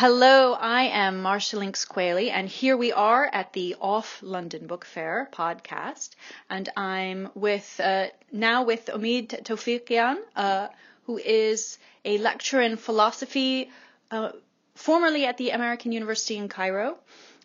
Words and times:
Hello, 0.00 0.52
I 0.52 0.84
am 0.84 1.22
Marcia 1.22 1.58
Lynx 1.58 1.84
Qualey, 1.84 2.30
and 2.30 2.48
here 2.48 2.76
we 2.76 2.92
are 2.92 3.28
at 3.32 3.52
the 3.52 3.74
Off 3.80 4.20
London 4.22 4.68
Book 4.68 4.84
Fair 4.84 5.28
podcast, 5.32 6.10
and 6.48 6.68
I'm 6.76 7.30
with 7.34 7.80
uh, 7.82 8.06
now 8.30 8.62
with 8.62 8.86
Omid 8.86 9.42
Tofighian, 9.42 10.18
uh, 10.36 10.68
who 11.06 11.18
is 11.18 11.78
a 12.04 12.16
lecturer 12.18 12.62
in 12.62 12.76
philosophy, 12.76 13.72
uh, 14.12 14.30
formerly 14.76 15.26
at 15.26 15.36
the 15.36 15.50
American 15.50 15.90
University 15.90 16.36
in 16.36 16.48
Cairo, 16.48 16.96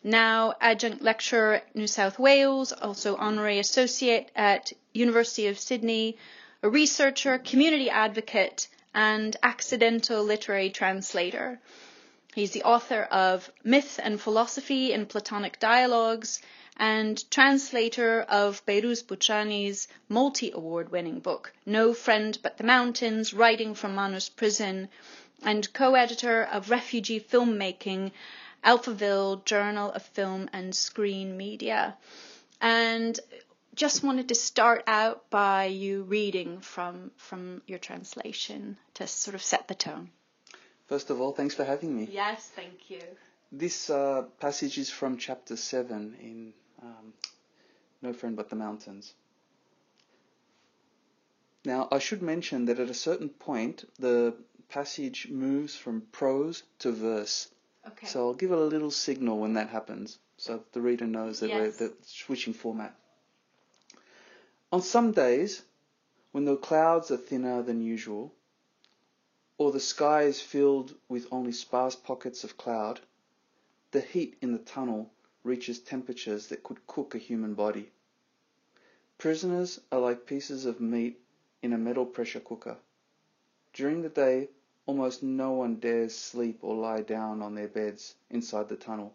now 0.04 0.54
adjunct 0.62 1.02
lecturer 1.02 1.64
New 1.74 1.88
South 1.88 2.20
Wales, 2.20 2.72
also 2.72 3.16
honorary 3.16 3.58
associate 3.58 4.30
at 4.36 4.72
University 4.94 5.48
of 5.48 5.58
Sydney, 5.58 6.20
a 6.62 6.70
researcher, 6.70 7.40
community 7.40 7.90
advocate, 7.90 8.68
and 8.94 9.36
accidental 9.42 10.24
literary 10.24 10.70
translator. 10.70 11.60
He's 12.36 12.52
the 12.52 12.64
author 12.64 13.04
of 13.04 13.52
Myth 13.64 14.00
and 14.02 14.20
Philosophy 14.20 14.92
in 14.92 15.06
Platonic 15.06 15.60
Dialogues 15.60 16.42
and 16.78 17.30
translator 17.30 18.22
of 18.24 18.66
Behrouz 18.66 19.04
Boochani's 19.04 19.88
multi 20.10 20.50
award 20.50 20.92
winning 20.92 21.20
book, 21.20 21.54
No 21.64 21.94
Friend 21.94 22.36
But 22.42 22.58
the 22.58 22.64
Mountains 22.64 23.36
Writing 23.36 23.76
from 23.76 23.94
Manus 23.94 24.30
Prison, 24.30 24.90
and 25.44 25.72
co 25.74 25.94
editor 25.94 26.44
of 26.44 26.72
Refugee 26.72 27.20
Filmmaking, 27.20 28.12
Alphaville 28.64 29.46
Journal 29.46 29.92
of 29.92 30.02
Film 30.02 30.50
and 30.52 30.76
Screen 30.76 31.38
Media. 31.38 31.96
And 32.60 33.20
just 33.76 34.04
wanted 34.04 34.30
to 34.30 34.36
start 34.36 34.84
out 34.88 35.30
by 35.30 35.66
you 35.66 36.02
reading 36.02 36.62
from, 36.62 37.12
from 37.18 37.62
your 37.68 37.80
translation 37.80 38.78
to 38.96 39.06
sort 39.06 39.36
of 39.36 39.44
set 39.44 39.68
the 39.68 39.76
tone. 39.76 40.10
First 40.94 41.10
of 41.10 41.20
all, 41.20 41.32
thanks 41.32 41.56
for 41.56 41.64
having 41.64 41.96
me. 41.96 42.08
Yes, 42.12 42.52
thank 42.56 42.92
you. 42.92 43.02
This 43.52 43.90
uh, 43.90 44.26
passage 44.40 44.78
is 44.78 44.92
from 44.92 45.18
chapter 45.18 45.56
7 45.56 46.16
in 46.22 46.54
um, 46.84 47.14
No 48.04 48.14
Friend 48.14 48.36
But 48.36 48.52
the 48.52 48.56
Mountains. 48.56 49.16
Now, 51.66 51.88
I 51.92 51.98
should 51.98 52.22
mention 52.22 52.66
that 52.66 52.80
at 52.80 52.92
a 52.92 52.94
certain 52.94 53.30
point, 53.30 53.86
the 53.98 54.36
passage 54.70 55.30
moves 55.32 55.76
from 55.76 56.02
prose 56.12 56.62
to 56.78 56.92
verse. 56.92 57.50
Okay. 57.88 58.06
So 58.06 58.28
I'll 58.28 58.36
give 58.36 58.52
a 58.52 58.58
little 58.58 58.92
signal 58.92 59.40
when 59.40 59.54
that 59.54 59.70
happens, 59.70 60.20
so 60.38 60.64
the 60.74 60.82
reader 60.82 61.08
knows 61.08 61.40
that 61.40 61.48
Yes. 61.50 61.60
we're 61.60 61.88
that 61.88 62.06
switching 62.06 62.54
format. 62.54 62.94
On 64.72 64.84
some 64.84 65.12
days, 65.12 65.64
when 66.34 66.46
the 66.46 66.56
clouds 66.56 67.10
are 67.10 67.18
thinner 67.18 67.64
than 67.64 67.82
usual, 67.82 68.32
or 69.58 69.72
the 69.72 69.80
sky 69.80 70.24
is 70.24 70.42
filled 70.42 70.96
with 71.08 71.28
only 71.32 71.52
sparse 71.52 71.96
pockets 71.96 72.44
of 72.44 72.58
cloud, 72.58 73.00
the 73.92 74.02
heat 74.02 74.36
in 74.42 74.52
the 74.52 74.60
tunnel 74.60 75.12
reaches 75.44 75.80
temperatures 75.80 76.48
that 76.48 76.64
could 76.64 76.88
cook 76.88 77.14
a 77.14 77.20
human 77.20 77.54
body. 77.54 77.92
Prisoners 79.18 79.80
are 79.92 80.00
like 80.00 80.26
pieces 80.26 80.66
of 80.66 80.82
meat 80.82 81.20
in 81.62 81.72
a 81.72 81.78
metal 81.78 82.06
pressure 82.06 82.40
cooker. 82.40 82.78
During 83.74 84.02
the 84.02 84.10
day, 84.10 84.50
almost 84.86 85.24
no 85.24 85.52
one 85.52 85.80
dares 85.80 86.16
sleep 86.16 86.60
or 86.62 86.76
lie 86.76 87.02
down 87.02 87.42
on 87.42 87.56
their 87.56 87.68
beds 87.68 88.16
inside 88.30 88.70
the 88.70 88.76
tunnel. 88.76 89.14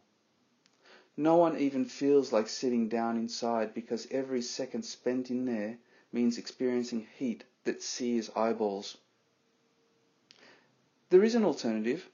No 1.17 1.37
one 1.37 1.59
even 1.59 1.85
feels 1.85 2.33
like 2.33 2.47
sitting 2.47 2.89
down 2.89 3.17
inside 3.17 3.75
because 3.75 4.07
every 4.11 4.41
second 4.41 4.85
spent 4.85 5.31
in 5.31 5.47
there 5.47 5.79
means 6.13 6.39
experiencing 6.39 7.09
heat 7.19 7.43
that 7.65 7.83
sears 7.83 8.31
eyeballs. 8.37 8.97
There 11.11 11.25
is 11.25 11.35
an 11.35 11.43
alternative. 11.43 12.11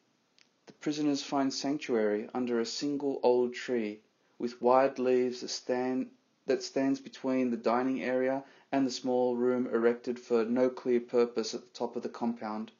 The 0.67 0.73
prisoners 0.75 1.20
find 1.20 1.53
sanctuary 1.53 2.31
under 2.33 2.61
a 2.61 2.64
single 2.64 3.19
old 3.25 3.53
tree 3.53 4.03
with 4.39 4.62
wide 4.62 5.01
leaves 5.01 5.41
that 5.41 5.48
stand 5.48 6.12
that 6.47 6.62
stands 6.62 7.01
between 7.01 7.51
the 7.51 7.57
dining 7.57 8.05
area 8.05 8.45
and 8.70 8.86
the 8.86 8.92
small 8.92 9.35
room 9.35 9.67
erected 9.67 10.20
for 10.20 10.45
no 10.45 10.70
clear 10.70 11.01
purpose 11.01 11.55
at 11.55 11.63
the 11.63 11.77
top 11.77 11.96
of 11.96 12.05
the 12.05 12.08
compound. 12.08 12.70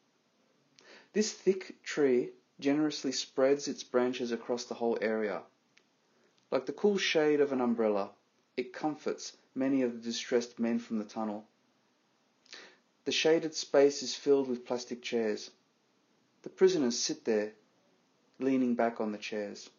This 1.15 1.33
thick 1.33 1.83
tree 1.83 2.31
generously 2.61 3.11
spreads 3.11 3.67
its 3.67 3.83
branches 3.83 4.31
across 4.31 4.67
the 4.67 4.75
whole 4.75 4.97
area. 5.01 5.43
Like 6.53 6.67
the 6.67 6.73
cool 6.73 6.97
shade 6.97 7.41
of 7.41 7.51
an 7.51 7.61
umbrella, 7.61 8.13
it 8.57 8.73
comforts 8.73 9.37
many 9.53 9.83
of 9.83 9.95
the 9.95 10.01
distressed 10.01 10.61
men 10.61 10.79
from 10.79 10.99
the 10.99 11.05
tunnel. 11.05 11.49
The 13.05 13.11
shaded 13.11 13.53
space 13.57 14.01
is 14.05 14.15
filled 14.15 14.49
with 14.49 14.65
plastic 14.65 15.03
chairs. 15.03 15.51
The 16.45 16.51
prisoners 16.51 16.99
sit 16.99 17.25
there, 17.25 17.55
leaning 18.39 18.75
back 18.75 19.01
on 19.01 19.13
the 19.13 19.19
chairs. 19.19 19.71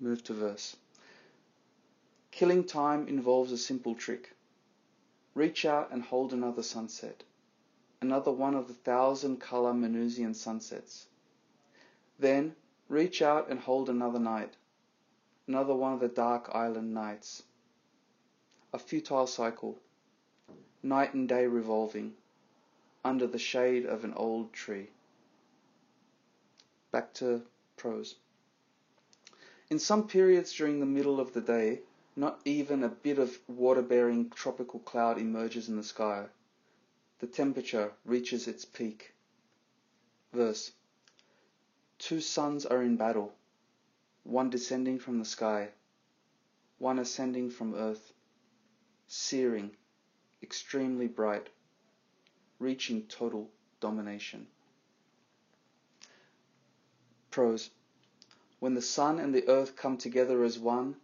Move 0.00 0.24
to 0.24 0.32
verse. 0.32 0.74
Killing 2.30 2.64
time 2.64 3.08
involves 3.08 3.52
a 3.52 3.58
simple 3.58 3.94
trick. 3.94 4.34
Reach 5.34 5.66
out 5.66 5.90
and 5.90 6.02
hold 6.02 6.32
another 6.32 6.62
sunset, 6.62 7.24
another 8.00 8.32
one 8.32 8.54
of 8.54 8.68
the 8.68 8.74
thousand 8.74 9.36
color 9.36 9.74
Manusian 9.74 10.32
sunsets. 10.32 11.08
Then 12.18 12.56
reach 12.88 13.20
out 13.20 13.50
and 13.50 13.60
hold 13.60 13.90
another 13.90 14.18
night, 14.18 14.56
another 15.46 15.74
one 15.74 15.92
of 15.92 16.00
the 16.00 16.08
dark 16.08 16.48
island 16.54 16.94
nights. 16.94 17.42
A 18.72 18.78
futile 18.78 19.26
cycle, 19.26 19.78
night 20.82 21.12
and 21.12 21.28
day 21.28 21.46
revolving 21.46 22.14
under 23.04 23.26
the 23.26 23.38
shade 23.38 23.84
of 23.84 24.04
an 24.04 24.14
old 24.14 24.52
tree. 24.52 24.88
Back 26.90 27.12
to 27.14 27.42
prose. 27.76 28.16
In 29.70 29.78
some 29.78 30.06
periods 30.06 30.52
during 30.52 30.80
the 30.80 30.86
middle 30.86 31.18
of 31.18 31.32
the 31.32 31.40
day, 31.40 31.80
not 32.14 32.40
even 32.44 32.84
a 32.84 32.88
bit 32.88 33.18
of 33.18 33.38
water 33.48 33.82
bearing 33.82 34.30
tropical 34.30 34.80
cloud 34.80 35.18
emerges 35.18 35.68
in 35.68 35.76
the 35.76 35.82
sky. 35.82 36.26
The 37.18 37.26
temperature 37.26 37.92
reaches 38.04 38.46
its 38.46 38.64
peak. 38.64 39.14
Verse 40.32 40.72
Two 41.98 42.20
suns 42.20 42.66
are 42.66 42.82
in 42.82 42.96
battle, 42.96 43.34
one 44.24 44.50
descending 44.50 44.98
from 44.98 45.18
the 45.18 45.24
sky, 45.24 45.70
one 46.78 46.98
ascending 46.98 47.50
from 47.50 47.74
earth, 47.74 48.12
searing, 49.06 49.76
extremely 50.42 51.06
bright 51.06 51.48
reaching 52.62 53.02
total 53.06 53.50
domination. 53.80 54.46
Prose. 57.30 57.70
When 58.60 58.74
the 58.74 58.82
sun 58.82 59.18
and 59.18 59.34
the 59.34 59.48
earth 59.48 59.74
come 59.74 59.98
together 59.98 60.44
as 60.44 60.58
one, 60.58 60.96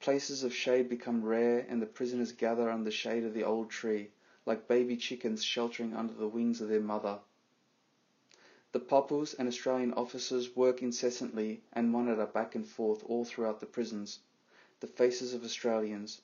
places 0.00 0.44
of 0.44 0.54
shade 0.54 0.88
become 0.88 1.24
rare 1.24 1.66
and 1.68 1.82
the 1.82 1.86
prisoners 1.86 2.30
gather 2.32 2.70
under 2.70 2.84
the 2.84 2.90
shade 2.90 3.24
of 3.24 3.34
the 3.34 3.42
old 3.42 3.70
tree, 3.70 4.10
like 4.44 4.68
baby 4.68 4.96
chickens 4.96 5.42
sheltering 5.42 5.94
under 5.94 6.14
the 6.14 6.28
wings 6.28 6.60
of 6.60 6.68
their 6.68 6.80
mother. 6.80 7.18
The 8.72 8.80
Papus 8.80 9.34
and 9.34 9.48
Australian 9.48 9.94
officers 9.94 10.54
work 10.54 10.82
incessantly 10.82 11.62
and 11.72 11.90
monitor 11.90 12.26
back 12.26 12.54
and 12.54 12.66
forth 12.66 13.02
all 13.04 13.24
throughout 13.24 13.58
the 13.58 13.66
prisons 13.66 14.20
the 14.80 14.86
faces 14.86 15.32
of 15.32 15.42
Australians, 15.42 16.20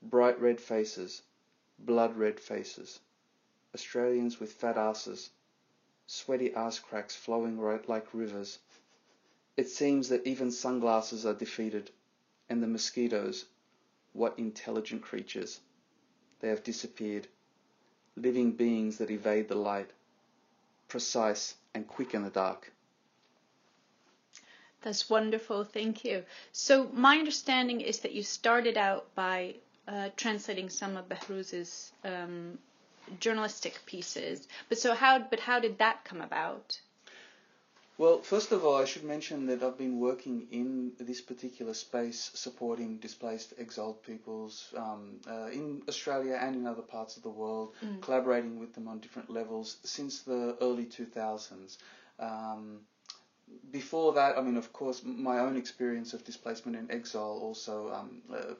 bright 0.00 0.40
red 0.40 0.60
faces, 0.60 1.22
blood 1.78 2.16
red 2.16 2.38
faces. 2.38 3.00
Australians 3.74 4.40
with 4.40 4.52
fat 4.52 4.76
asses, 4.76 5.30
sweaty 6.06 6.52
ass 6.54 6.78
cracks 6.78 7.14
flowing 7.14 7.58
right 7.58 7.88
like 7.88 8.12
rivers. 8.12 8.58
It 9.56 9.68
seems 9.68 10.08
that 10.08 10.26
even 10.26 10.50
sunglasses 10.50 11.24
are 11.24 11.34
defeated, 11.34 11.90
and 12.48 12.62
the 12.62 12.66
mosquitoes, 12.66 13.44
what 14.12 14.38
intelligent 14.38 15.02
creatures. 15.02 15.60
They 16.40 16.48
have 16.48 16.64
disappeared, 16.64 17.28
living 18.16 18.52
beings 18.52 18.98
that 18.98 19.10
evade 19.10 19.48
the 19.48 19.54
light, 19.54 19.90
precise 20.88 21.54
and 21.74 21.86
quick 21.86 22.14
in 22.14 22.22
the 22.22 22.30
dark. 22.30 22.72
That's 24.82 25.10
wonderful, 25.10 25.64
thank 25.64 26.04
you. 26.04 26.24
So 26.52 26.88
my 26.92 27.18
understanding 27.18 27.82
is 27.82 28.00
that 28.00 28.12
you 28.12 28.22
started 28.22 28.78
out 28.78 29.14
by 29.14 29.56
uh, 29.86 30.08
translating 30.16 30.70
some 30.70 30.96
of 30.96 31.08
Behrouz's 31.08 31.92
um, 32.04 32.58
journalistic 33.18 33.80
pieces. 33.86 34.46
But 34.68 34.78
so 34.78 34.94
how? 34.94 35.18
But 35.18 35.40
how 35.40 35.58
did 35.60 35.78
that 35.78 36.04
come 36.04 36.20
about? 36.20 36.80
Well, 37.98 38.22
first 38.22 38.50
of 38.50 38.64
all, 38.64 38.76
I 38.76 38.86
should 38.86 39.04
mention 39.04 39.44
that 39.48 39.62
I've 39.62 39.76
been 39.76 40.00
working 40.00 40.46
in 40.50 40.92
this 40.98 41.20
particular 41.20 41.74
space 41.74 42.30
supporting 42.32 42.96
displaced, 42.96 43.52
exiled 43.58 44.02
peoples 44.02 44.72
um, 44.74 45.20
uh, 45.28 45.48
in 45.52 45.82
Australia 45.86 46.38
and 46.40 46.56
in 46.56 46.66
other 46.66 46.80
parts 46.80 47.18
of 47.18 47.22
the 47.22 47.28
world, 47.28 47.74
Mm. 47.84 48.00
collaborating 48.00 48.58
with 48.58 48.72
them 48.72 48.88
on 48.88 49.00
different 49.00 49.28
levels 49.28 49.76
since 49.84 50.22
the 50.22 50.56
early 50.62 50.86
2000s. 50.86 51.76
Um, 52.18 52.80
before 53.70 54.14
that, 54.14 54.38
I 54.38 54.40
mean, 54.40 54.56
of 54.56 54.72
course, 54.72 55.02
my 55.04 55.40
own 55.40 55.58
experience 55.58 56.14
of 56.14 56.24
displacement 56.24 56.78
and 56.78 56.90
exile 56.90 57.38
also 57.42 57.92
um, 57.92 58.22
uh, 58.32 58.54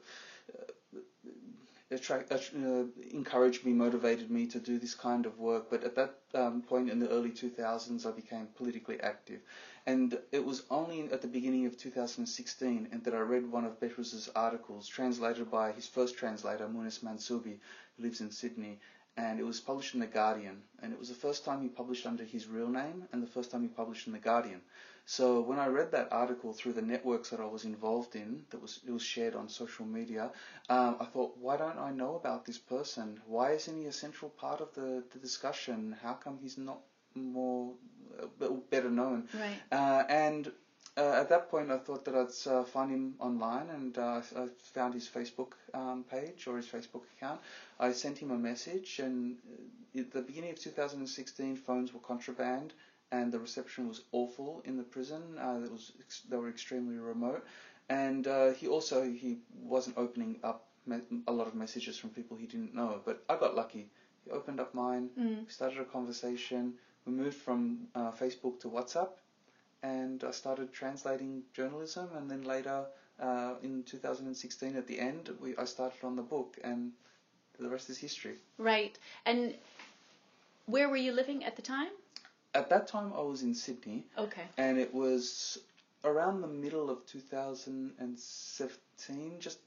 attract, 1.91 2.31
uh, 2.31 2.83
encouraged 3.11 3.65
me, 3.65 3.73
motivated 3.73 4.31
me 4.31 4.47
to 4.47 4.59
do 4.59 4.79
this 4.79 4.95
kind 4.95 5.25
of 5.25 5.37
work. 5.39 5.69
But 5.69 5.83
at 5.83 5.95
that 5.95 6.15
um, 6.33 6.61
point 6.61 6.89
in 6.89 6.99
the 6.99 7.09
early 7.09 7.31
2000s, 7.31 8.05
I 8.05 8.11
became 8.11 8.47
politically 8.55 8.99
active. 9.01 9.41
And 9.85 10.17
it 10.31 10.45
was 10.45 10.63
only 10.69 11.11
at 11.11 11.21
the 11.21 11.27
beginning 11.27 11.65
of 11.65 11.77
2016 11.77 13.01
that 13.03 13.13
I 13.13 13.19
read 13.19 13.51
one 13.51 13.65
of 13.65 13.79
Behrouz's 13.79 14.29
articles, 14.35 14.87
translated 14.87 15.49
by 15.51 15.71
his 15.71 15.87
first 15.87 16.17
translator, 16.17 16.67
Moones 16.67 17.03
Mansoubi, 17.03 17.57
who 17.97 18.03
lives 18.03 18.21
in 18.21 18.31
Sydney. 18.31 18.79
And 19.17 19.39
it 19.39 19.43
was 19.43 19.59
published 19.59 19.93
in 19.93 19.99
The 19.99 20.07
Guardian. 20.07 20.61
And 20.81 20.93
it 20.93 20.99
was 20.99 21.09
the 21.09 21.15
first 21.15 21.43
time 21.43 21.61
he 21.61 21.67
published 21.67 22.05
under 22.05 22.23
his 22.23 22.47
real 22.47 22.69
name 22.69 23.07
and 23.11 23.21
the 23.21 23.27
first 23.27 23.51
time 23.51 23.61
he 23.63 23.67
published 23.67 24.07
in 24.07 24.13
The 24.13 24.19
Guardian. 24.19 24.61
So 25.17 25.41
when 25.41 25.59
I 25.59 25.67
read 25.67 25.91
that 25.91 26.07
article 26.13 26.53
through 26.53 26.71
the 26.71 26.81
networks 26.81 27.31
that 27.31 27.41
I 27.41 27.45
was 27.45 27.65
involved 27.65 28.15
in, 28.15 28.45
that 28.49 28.61
was 28.61 28.79
it 28.87 28.91
was 28.91 29.03
shared 29.03 29.35
on 29.35 29.49
social 29.49 29.85
media, 29.85 30.31
um, 30.69 30.95
I 31.01 31.03
thought, 31.03 31.35
why 31.37 31.57
don't 31.57 31.77
I 31.77 31.91
know 31.91 32.15
about 32.15 32.45
this 32.45 32.57
person? 32.57 33.19
Why 33.25 33.51
isn't 33.51 33.77
he 33.77 33.87
a 33.87 33.91
central 33.91 34.31
part 34.31 34.61
of 34.61 34.73
the, 34.73 35.03
the 35.11 35.19
discussion? 35.19 35.97
How 36.01 36.13
come 36.13 36.39
he's 36.41 36.57
not 36.57 36.79
more 37.13 37.73
uh, 38.21 38.47
better 38.69 38.89
known? 38.89 39.27
Right. 39.33 39.59
Uh, 39.69 40.03
and 40.07 40.49
uh, 40.95 41.19
at 41.21 41.27
that 41.27 41.51
point, 41.51 41.71
I 41.71 41.77
thought 41.79 42.05
that 42.05 42.15
I'd 42.15 42.49
uh, 42.49 42.63
find 42.63 42.89
him 42.89 43.15
online, 43.19 43.69
and 43.69 43.97
uh, 43.97 44.21
I 44.37 44.47
found 44.73 44.93
his 44.93 45.09
Facebook 45.09 45.55
um, 45.73 46.05
page 46.09 46.47
or 46.47 46.55
his 46.55 46.67
Facebook 46.67 47.03
account. 47.17 47.41
I 47.81 47.91
sent 47.91 48.17
him 48.17 48.31
a 48.31 48.37
message, 48.37 48.99
and 48.99 49.35
uh, 49.45 49.99
at 49.99 50.11
the 50.13 50.21
beginning 50.21 50.51
of 50.51 50.59
2016, 50.59 51.57
phones 51.57 51.93
were 51.93 51.99
contraband 51.99 52.71
and 53.11 53.31
the 53.31 53.39
reception 53.39 53.87
was 53.87 54.03
awful 54.11 54.61
in 54.65 54.77
the 54.77 54.83
prison. 54.83 55.21
Uh, 55.37 55.59
it 55.63 55.71
was 55.71 55.91
they 56.29 56.37
were 56.37 56.49
extremely 56.49 56.97
remote, 56.97 57.45
and 57.89 58.27
uh, 58.27 58.51
he 58.51 58.67
also 58.67 59.03
he 59.03 59.39
wasn't 59.61 59.97
opening 59.97 60.39
up 60.43 60.67
a 61.27 61.31
lot 61.31 61.47
of 61.47 61.55
messages 61.55 61.97
from 61.97 62.09
people 62.09 62.37
he 62.37 62.47
didn't 62.47 62.73
know. 62.73 63.01
But 63.05 63.23
I 63.29 63.35
got 63.35 63.55
lucky. 63.55 63.89
He 64.23 64.31
opened 64.31 64.59
up 64.59 64.73
mine. 64.73 65.09
Mm. 65.19 65.45
We 65.45 65.51
started 65.51 65.79
a 65.79 65.85
conversation. 65.85 66.73
We 67.05 67.13
moved 67.13 67.37
from 67.37 67.87
uh, 67.95 68.11
Facebook 68.11 68.59
to 68.61 68.67
WhatsApp, 68.67 69.09
and 69.83 70.23
I 70.23 70.31
started 70.31 70.71
translating 70.71 71.43
journalism. 71.53 72.09
And 72.15 72.29
then 72.29 72.43
later, 72.43 72.85
uh, 73.19 73.55
in 73.61 73.83
2016, 73.83 74.75
at 74.75 74.87
the 74.87 74.99
end, 74.99 75.29
we 75.39 75.55
I 75.57 75.65
started 75.65 76.03
on 76.03 76.15
the 76.15 76.23
book, 76.23 76.57
and 76.63 76.91
the 77.59 77.69
rest 77.69 77.89
is 77.89 77.97
history. 77.97 78.37
Right. 78.57 78.97
And 79.25 79.55
where 80.65 80.89
were 80.89 80.97
you 80.97 81.11
living 81.11 81.43
at 81.43 81.55
the 81.55 81.61
time? 81.61 81.91
At 82.53 82.69
that 82.69 82.87
time 82.87 83.13
I 83.15 83.21
was 83.21 83.43
in 83.43 83.53
Sydney. 83.53 84.07
Okay. 84.17 84.43
And 84.57 84.77
it 84.77 84.93
was 84.93 85.59
around 86.03 86.41
the 86.41 86.47
middle 86.47 86.89
of 86.89 87.05
2017, 87.05 89.39
just 89.39 89.59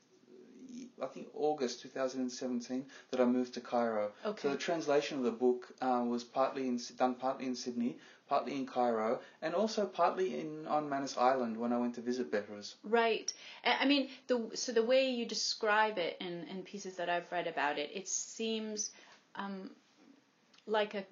I 1.01 1.07
think 1.07 1.29
August 1.35 1.83
2017, 1.83 2.85
that 3.11 3.21
I 3.21 3.25
moved 3.25 3.55
to 3.55 3.61
Cairo. 3.61 4.11
Okay. 4.25 4.43
So 4.43 4.51
the 4.51 4.57
translation 4.57 5.19
of 5.19 5.25
the 5.25 5.31
book 5.31 5.73
uh, 5.81 6.05
was 6.07 6.25
partly 6.25 6.69
in, 6.69 6.81
done 6.97 7.15
partly 7.15 7.47
in 7.47 7.55
Sydney, 7.55 7.99
partly 8.29 8.57
in 8.57 8.67
Cairo, 8.67 9.21
and 9.43 9.55
also 9.55 9.87
partly 9.87 10.41
in 10.41 10.67
on 10.67 10.89
Manus 10.89 11.17
Island 11.17 11.57
when 11.57 11.73
I 11.73 11.79
went 11.79 11.95
to 11.95 12.01
visit 12.01 12.31
Behrouz. 12.31 12.75
Right. 12.83 13.33
I 13.65 13.87
mean, 13.87 14.09
the 14.27 14.51
so 14.55 14.73
the 14.73 14.83
way 14.83 15.11
you 15.11 15.27
describe 15.27 15.99
it 15.99 16.17
in 16.21 16.45
in 16.51 16.63
pieces 16.63 16.97
that 16.97 17.09
I've 17.09 17.31
read 17.31 17.47
about 17.47 17.79
it, 17.79 17.91
it 17.95 18.09
seems 18.09 18.91
um, 19.37 19.71
like 20.67 20.95
a 20.95 21.05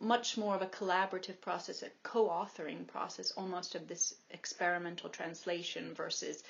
much 0.00 0.36
more 0.36 0.54
of 0.54 0.62
a 0.62 0.66
collaborative 0.66 1.40
process, 1.40 1.82
a 1.82 1.90
co-authoring 2.02 2.86
process, 2.86 3.32
almost 3.32 3.74
of 3.74 3.86
this 3.86 4.14
experimental 4.30 5.08
translation 5.08 5.94
versus 5.94 6.42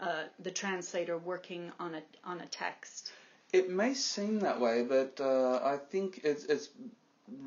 uh, 0.00 0.24
the 0.38 0.50
translator 0.50 1.18
working 1.18 1.72
on 1.80 1.94
a 1.94 2.02
on 2.24 2.40
a 2.40 2.46
text. 2.46 3.12
It 3.52 3.70
may 3.70 3.94
seem 3.94 4.40
that 4.40 4.60
way, 4.60 4.84
but 4.84 5.20
uh, 5.20 5.60
I 5.64 5.78
think 5.78 6.20
it's, 6.22 6.44
it's 6.44 6.68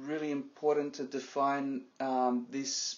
really 0.04 0.32
important 0.32 0.96
to 0.96 1.04
define 1.04 1.84
um, 2.00 2.48
this. 2.50 2.98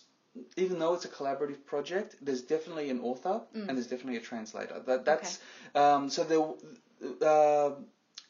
Even 0.58 0.80
though 0.80 0.96
it's 0.96 1.06
a 1.06 1.10
collaborative 1.10 1.64
project, 1.66 2.16
there's 2.20 2.42
definitely 2.42 2.90
an 2.90 3.02
author 3.02 3.42
mm. 3.56 3.68
and 3.68 3.78
there's 3.78 3.88
definitely 3.88 4.18
a 4.18 4.22
translator. 4.22 4.82
That 4.88 5.06
that's 5.06 5.40
okay. 5.76 5.86
um, 5.86 6.10
so 6.10 6.24
there. 6.24 7.28
Uh, 7.28 7.76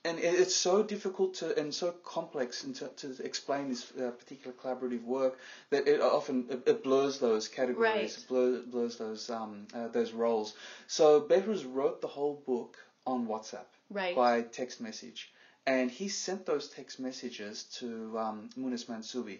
and 0.06 0.20
it's 0.20 0.56
so 0.56 0.84
difficult 0.84 1.34
to 1.36 1.58
and 1.58 1.74
so 1.74 1.92
complex 2.04 2.64
to, 2.64 2.88
to 2.98 3.24
explain 3.24 3.70
this 3.70 3.92
uh, 3.92 4.12
particular 4.12 4.54
collaborative 4.62 5.04
work 5.04 5.40
that 5.70 5.88
it 5.88 6.02
often 6.02 6.46
it, 6.50 6.64
it 6.66 6.84
blurs 6.84 7.20
those 7.20 7.48
categories, 7.48 8.18
right. 8.18 8.28
blurs, 8.28 8.62
blurs 8.64 8.98
those 8.98 9.30
um, 9.30 9.68
uh, 9.74 9.88
those 9.88 10.12
roles. 10.12 10.56
So 10.88 11.22
Behrouz 11.22 11.66
wrote 11.66 12.02
the 12.02 12.08
whole 12.08 12.42
book 12.46 12.78
on 13.06 13.28
WhatsApp 13.28 13.66
right. 13.90 14.16
by 14.16 14.42
text 14.42 14.82
message, 14.82 15.32
and 15.66 15.90
he 15.90 16.10
sent 16.10 16.46
those 16.46 16.68
text 16.70 17.00
messages 17.00 17.64
to 17.80 18.18
um, 18.18 18.50
Moones 18.58 18.86
Mansoubi, 18.86 19.40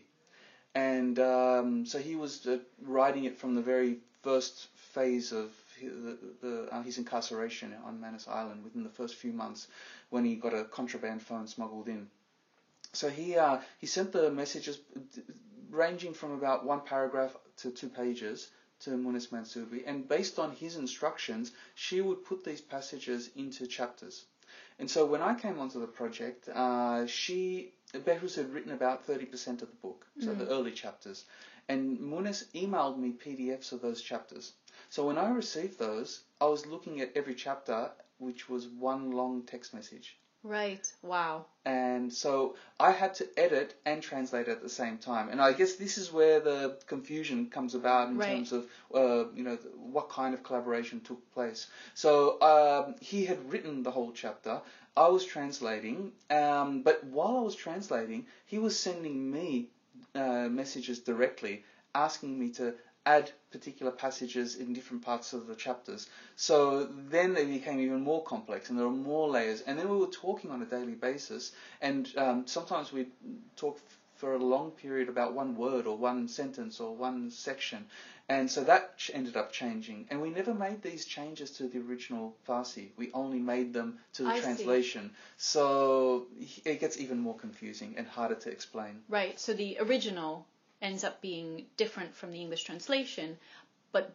and 0.76 1.20
um, 1.20 1.86
so 1.86 2.00
he 2.00 2.16
was 2.16 2.48
uh, 2.48 2.60
writing 2.82 3.26
it 3.26 3.38
from 3.38 3.56
the 3.56 3.62
very 3.62 3.98
first 4.22 4.68
phase 4.94 5.34
of 5.34 5.52
the, 5.82 6.18
the, 6.42 6.70
uh, 6.72 6.82
his 6.84 6.98
incarceration 6.98 7.74
on 7.86 8.00
Manus 8.00 8.28
Island 8.28 8.64
within 8.64 8.84
the 8.84 8.90
first 8.90 9.16
few 9.16 9.34
months 9.34 9.68
when 10.10 10.26
he 10.26 10.36
got 10.36 10.54
a 10.54 10.66
contraband 10.66 11.22
phone 11.22 11.48
smuggled 11.48 11.88
in. 11.88 12.08
So 12.94 13.10
he 13.10 13.36
uh, 13.36 13.60
he 13.80 13.88
sent 13.88 14.12
the 14.12 14.32
messages 14.32 14.80
ranging 15.70 16.14
from 16.14 16.32
about 16.32 16.66
one 16.66 16.82
paragraph 16.82 17.36
to 17.58 17.72
two 17.72 17.90
pages 17.90 18.50
to 18.82 18.92
Moones 18.92 19.30
Mansoubi, 19.30 19.84
and 19.86 20.08
based 20.08 20.38
on 20.38 20.52
his 20.52 20.76
instructions, 20.76 21.52
she 21.74 22.02
would 22.02 22.24
put 22.26 22.44
these 22.44 22.62
passages 22.62 23.30
into 23.36 23.66
chapters. 23.66 24.26
And 24.78 24.90
so 24.90 25.06
when 25.06 25.22
I 25.22 25.34
came 25.36 25.60
onto 25.60 25.80
the 25.80 25.88
project, 25.88 26.50
uh, 26.50 27.08
she 27.08 27.74
Behrouz 27.94 28.36
had 28.36 28.52
written 28.52 28.72
about 28.72 29.08
30% 29.08 29.62
of 29.62 29.70
the 29.70 29.82
book, 29.82 30.06
so 30.20 30.28
mm. 30.28 30.38
the 30.40 30.48
early 30.50 30.72
chapters, 30.72 31.26
and 31.70 32.00
Munis 32.00 32.46
emailed 32.54 32.98
me 32.98 33.12
PDFs 33.14 33.72
of 33.72 33.82
those 33.82 34.02
chapters. 34.02 34.54
So 34.94 35.08
when 35.08 35.18
I 35.18 35.32
received 35.32 35.80
those, 35.80 36.22
I 36.40 36.46
was 36.46 36.68
looking 36.68 37.02
at 37.02 37.14
every 37.16 37.34
chapter, 37.34 37.90
which 38.20 38.48
was 38.48 38.68
one 38.68 39.10
long 39.10 39.42
text 39.42 39.74
message. 39.74 40.20
Right. 40.44 40.86
Wow. 41.02 41.46
And 41.66 42.14
so 42.14 42.58
I 42.80 42.92
had 42.92 43.16
to 43.16 43.28
edit 43.36 43.74
and 43.88 44.04
translate 44.04 44.48
at 44.48 44.62
the 44.62 44.70
same 44.70 45.00
time. 45.00 45.30
And 45.30 45.42
I 45.42 45.54
guess 45.54 45.78
this 45.78 45.98
is 45.98 46.14
where 46.14 46.40
the 46.40 46.78
confusion 46.86 47.50
comes 47.50 47.74
about 47.74 48.10
in 48.10 48.20
right. 48.20 48.36
terms 48.36 48.52
of, 48.52 48.68
uh, 48.94 49.32
you 49.34 49.44
know, 49.44 49.58
what 49.78 50.10
kind 50.10 50.36
of 50.36 50.44
collaboration 50.44 51.00
took 51.00 51.34
place. 51.34 51.66
So 51.96 52.40
um, 52.44 52.94
he 53.02 53.26
had 53.26 53.52
written 53.52 53.82
the 53.82 53.90
whole 53.90 54.12
chapter. 54.12 54.62
I 54.96 55.08
was 55.08 55.26
translating, 55.26 56.12
um, 56.30 56.84
but 56.84 57.04
while 57.06 57.38
I 57.38 57.42
was 57.42 57.56
translating, 57.56 58.28
he 58.46 58.60
was 58.60 58.78
sending 58.80 59.32
me 59.32 59.70
uh, 60.14 60.50
messages 60.50 61.00
directly 61.00 61.64
asking 61.96 62.40
me 62.40 62.50
to 62.50 62.74
add 63.06 63.32
particular 63.52 63.92
passages 63.92 64.56
in 64.56 64.74
different 64.74 65.04
parts 65.04 65.34
of 65.34 65.48
the 65.48 65.56
chapters. 65.56 66.10
So 66.36 66.86
then 67.10 67.34
they 67.34 67.46
became 67.46 67.80
even 67.80 68.02
more 68.02 68.24
complex 68.24 68.70
and 68.70 68.80
there 68.80 68.88
were 68.88 68.94
more 68.94 69.30
layers. 69.30 69.62
And 69.62 69.78
then 69.78 69.90
we 69.90 69.98
were 69.98 70.08
talking 70.08 70.52
on 70.52 70.62
a 70.62 70.66
daily 70.66 70.94
basis, 70.94 71.52
and 71.82 72.10
um, 72.18 72.48
sometimes 72.48 72.94
we'd 72.94 73.12
talk 73.56 73.80
for 74.16 74.36
a 74.36 74.38
long 74.38 74.72
period 74.72 75.10
about 75.10 75.34
one 75.34 75.56
word 75.58 75.86
or 75.86 75.98
one 75.98 76.30
sentence 76.30 76.80
or 76.80 76.96
one 76.96 77.30
section. 77.30 77.86
And 78.30 78.50
so 78.50 78.64
that 78.64 79.10
ended 79.14 79.36
up 79.36 79.52
changing. 79.52 80.08
And 80.10 80.22
we 80.22 80.30
never 80.30 80.54
made 80.54 80.82
these 80.82 81.04
changes 81.04 81.52
to 81.58 81.68
the 81.68 81.80
original 81.80 82.34
Farsi. 82.48 82.92
We 82.96 83.12
only 83.14 83.40
made 83.40 83.74
them 83.74 84.00
to 84.14 84.24
the 84.24 84.30
I 84.30 84.40
translation. 84.40 85.10
See. 85.10 85.50
So 85.50 86.28
it 86.64 86.80
gets 86.80 86.98
even 87.00 87.20
more 87.20 87.36
confusing 87.36 87.96
and 87.98 88.08
harder 88.08 88.36
to 88.36 88.50
explain. 88.50 89.02
Right. 89.10 89.38
So 89.38 89.52
the 89.54 89.78
original 89.82 90.48
ends 90.84 91.04
up 91.04 91.22
being 91.22 91.66
different 91.78 92.14
from 92.14 92.32
the 92.32 92.40
English 92.40 92.64
translation, 92.66 93.38
but 93.92 94.14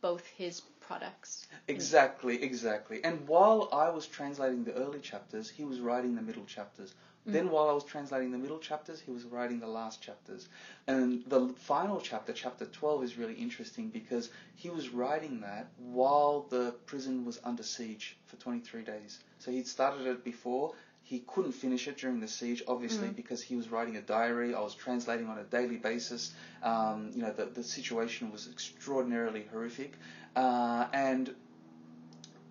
both 0.00 0.24
his 0.26 0.60
products. 0.80 1.46
Exactly, 1.68 2.42
exactly. 2.42 3.02
And 3.04 3.26
while 3.26 3.68
I 3.72 3.88
was 3.90 4.06
translating 4.06 4.64
the 4.64 4.74
early 4.74 5.00
chapters, 5.00 5.48
he 5.48 5.64
was 5.64 5.80
writing 5.80 6.14
the 6.14 6.22
middle 6.22 6.44
chapters. 6.44 6.94
Mm. 7.26 7.32
Then 7.32 7.50
while 7.50 7.68
I 7.68 7.72
was 7.72 7.84
translating 7.84 8.32
the 8.32 8.38
middle 8.38 8.58
chapters, 8.58 9.00
he 9.00 9.10
was 9.10 9.24
writing 9.24 9.60
the 9.60 9.66
last 9.66 10.02
chapters. 10.02 10.48
And 10.86 11.22
the 11.26 11.48
final 11.56 12.00
chapter, 12.00 12.32
chapter 12.32 12.66
12, 12.66 13.04
is 13.04 13.18
really 13.18 13.34
interesting 13.34 13.88
because 13.88 14.30
he 14.56 14.70
was 14.70 14.88
writing 14.90 15.40
that 15.40 15.68
while 15.78 16.46
the 16.50 16.74
prison 16.86 17.24
was 17.24 17.40
under 17.44 17.62
siege 17.62 18.16
for 18.26 18.36
23 18.36 18.82
days. 18.82 19.20
So 19.38 19.50
he'd 19.50 19.68
started 19.68 20.06
it 20.06 20.24
before 20.24 20.74
he 21.10 21.24
couldn't 21.26 21.50
finish 21.50 21.88
it 21.88 21.96
during 21.98 22.20
the 22.20 22.28
siege, 22.28 22.62
obviously, 22.68 23.08
mm. 23.08 23.16
because 23.16 23.42
he 23.42 23.56
was 23.56 23.68
writing 23.68 23.96
a 23.96 24.00
diary. 24.00 24.54
I 24.54 24.60
was 24.60 24.76
translating 24.76 25.26
on 25.28 25.38
a 25.38 25.42
daily 25.42 25.76
basis. 25.76 26.32
Um, 26.62 27.10
you 27.12 27.22
know, 27.22 27.32
the, 27.32 27.46
the 27.46 27.64
situation 27.64 28.30
was 28.30 28.46
extraordinarily 28.48 29.44
horrific. 29.50 29.94
Uh, 30.36 30.86
and 30.92 31.34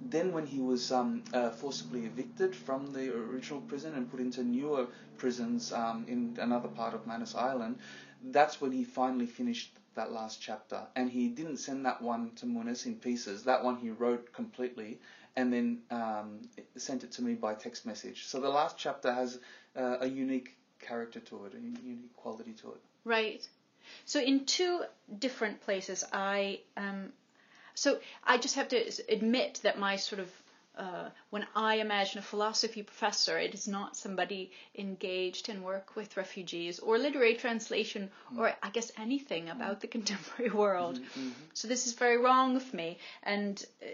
then 0.02 0.34
when 0.34 0.46
he 0.46 0.60
was 0.60 0.92
um, 0.92 1.24
uh, 1.34 1.52
forcibly 1.52 2.06
evicted 2.06 2.54
from 2.54 2.92
the 2.92 3.16
original 3.16 3.62
prison 3.62 3.96
and 3.96 4.12
put 4.12 4.20
into 4.20 4.44
newer 4.44 4.88
prisons 5.18 5.72
um, 5.72 6.04
in 6.10 6.38
another 6.42 6.68
part 6.68 6.94
of 6.94 7.08
Manus 7.08 7.36
Island, 7.36 7.78
that's 8.26 8.60
when 8.60 8.74
he 8.74 8.84
finally 8.84 9.26
finished 9.26 9.72
that 9.96 10.12
last 10.12 10.42
chapter. 10.42 10.82
And 10.98 11.10
he 11.10 11.30
didn't 11.30 11.58
send 11.58 11.86
that 11.86 12.02
one 12.02 12.32
to 12.36 12.46
Moones 12.46 12.86
in 12.86 12.96
pieces. 12.96 13.44
That 13.44 13.64
one 13.64 13.78
he 13.78 13.90
wrote 13.90 14.34
completely 14.34 15.00
and 15.40 15.54
then 15.54 15.78
um, 15.90 16.42
sent 16.76 17.04
it 17.06 17.12
to 17.14 17.22
me 17.22 17.34
by 17.34 17.54
text 17.54 17.86
message. 17.86 18.26
So 18.26 18.42
the 18.42 18.50
last 18.50 18.78
chapter 18.78 19.12
has 19.14 19.40
uh, 19.76 19.98
a 20.02 20.08
unique 20.08 20.58
character 20.82 21.22
to 21.22 21.46
it, 21.46 21.54
a 21.54 21.60
unique 21.60 22.16
quality 22.18 22.54
to 22.62 22.68
it. 22.72 22.82
Right. 23.06 23.48
So 24.06 24.20
in 24.20 24.46
two 24.46 24.84
different 25.18 25.62
places, 25.62 26.04
I 26.12 26.60
um, 26.76 27.14
so 27.74 28.00
I 28.24 28.38
just 28.38 28.56
have 28.56 28.68
to 28.70 28.80
admit 29.08 29.62
that 29.64 29.80
my 29.80 29.96
sort 29.96 30.20
of 30.20 30.30
uh, 30.78 31.10
when 31.30 31.46
I 31.56 31.76
imagine 31.76 32.20
a 32.20 32.22
philosophy 32.22 32.84
professor, 32.84 33.38
it 33.38 33.54
is 33.54 33.68
not 33.68 33.98
somebody 33.98 34.52
engaged 34.78 35.50
in 35.50 35.62
work 35.62 35.96
with 35.96 36.16
refugees 36.16 36.80
or 36.80 36.98
literary 36.98 37.36
translation 37.36 38.10
mm. 38.34 38.38
or 38.40 38.54
I 38.64 38.70
guess 38.70 38.92
anything 38.98 39.50
about 39.50 39.78
mm. 39.78 39.82
the 39.82 39.88
contemporary 39.88 40.52
world. 40.52 40.96
Mm-hmm, 40.96 41.20
mm-hmm. 41.20 41.44
So 41.54 41.68
this 41.68 41.86
is 41.86 41.94
very 41.94 42.18
wrong 42.18 42.56
of 42.56 42.74
me. 42.74 42.98
And 43.24 43.64
uh, 43.82 43.88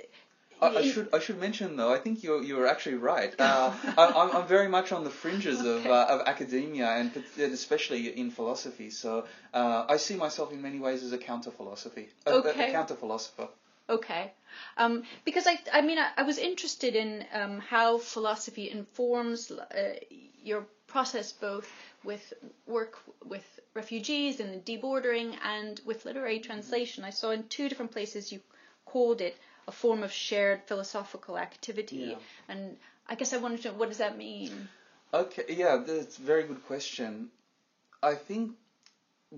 I, 0.61 0.67
I, 0.67 0.89
should 0.89 1.09
I 1.13 1.19
should 1.19 1.39
mention 1.39 1.75
though 1.75 1.93
I 1.93 1.97
think 1.97 2.23
you're 2.23 2.41
you're 2.41 2.67
actually 2.67 2.95
right. 2.95 3.33
Uh, 3.45 3.73
I, 3.97 4.39
am 4.39 4.47
very 4.47 4.67
much 4.67 4.91
on 4.91 5.03
the 5.03 5.09
fringes 5.09 5.59
okay. 5.59 5.69
of 5.69 5.85
uh, 5.85 6.07
of 6.09 6.27
academia 6.27 6.87
and 6.87 7.11
especially 7.37 8.07
in 8.07 8.31
philosophy. 8.31 8.89
So 8.89 9.25
uh, 9.53 9.85
I 9.87 9.97
see 9.97 10.15
myself 10.15 10.51
in 10.51 10.61
many 10.61 10.79
ways 10.79 11.03
as 11.03 11.11
a 11.13 11.17
counter 11.17 11.51
philosophy, 11.51 12.09
a, 12.25 12.31
okay. 12.31 12.65
a, 12.65 12.69
a 12.69 12.71
counter 12.71 12.95
philosopher. 12.95 13.47
Okay, 13.87 14.31
um, 14.77 15.03
because 15.25 15.45
I 15.47 15.59
I 15.71 15.81
mean 15.81 15.99
I, 15.99 16.09
I 16.17 16.23
was 16.23 16.37
interested 16.37 16.95
in 16.95 17.25
um, 17.33 17.59
how 17.59 17.97
philosophy 17.97 18.69
informs 18.71 19.51
uh, 19.51 19.95
your 20.43 20.65
process 20.87 21.31
both 21.31 21.69
with 22.03 22.33
work 22.65 22.97
with 23.23 23.45
refugees 23.73 24.39
and 24.39 24.53
the 24.53 24.77
debordering 24.77 25.35
and 25.43 25.81
with 25.85 26.05
literary 26.05 26.39
translation. 26.39 27.03
I 27.03 27.09
saw 27.09 27.31
in 27.31 27.43
two 27.47 27.67
different 27.69 27.91
places 27.91 28.31
you 28.31 28.39
called 28.85 29.21
it 29.21 29.35
a 29.67 29.71
form 29.71 30.03
of 30.03 30.11
shared 30.11 30.61
philosophical 30.65 31.37
activity. 31.37 31.95
Yeah. 31.97 32.15
And 32.49 32.77
I 33.07 33.15
guess 33.15 33.33
I 33.33 33.37
wanted 33.37 33.61
to 33.63 33.69
know 33.69 33.75
what 33.75 33.89
does 33.89 33.97
that 33.99 34.17
mean? 34.17 34.67
Okay, 35.13 35.43
yeah, 35.49 35.77
that's 35.85 36.17
a 36.17 36.21
very 36.21 36.43
good 36.43 36.65
question. 36.65 37.29
I 38.03 38.15
think 38.15 38.51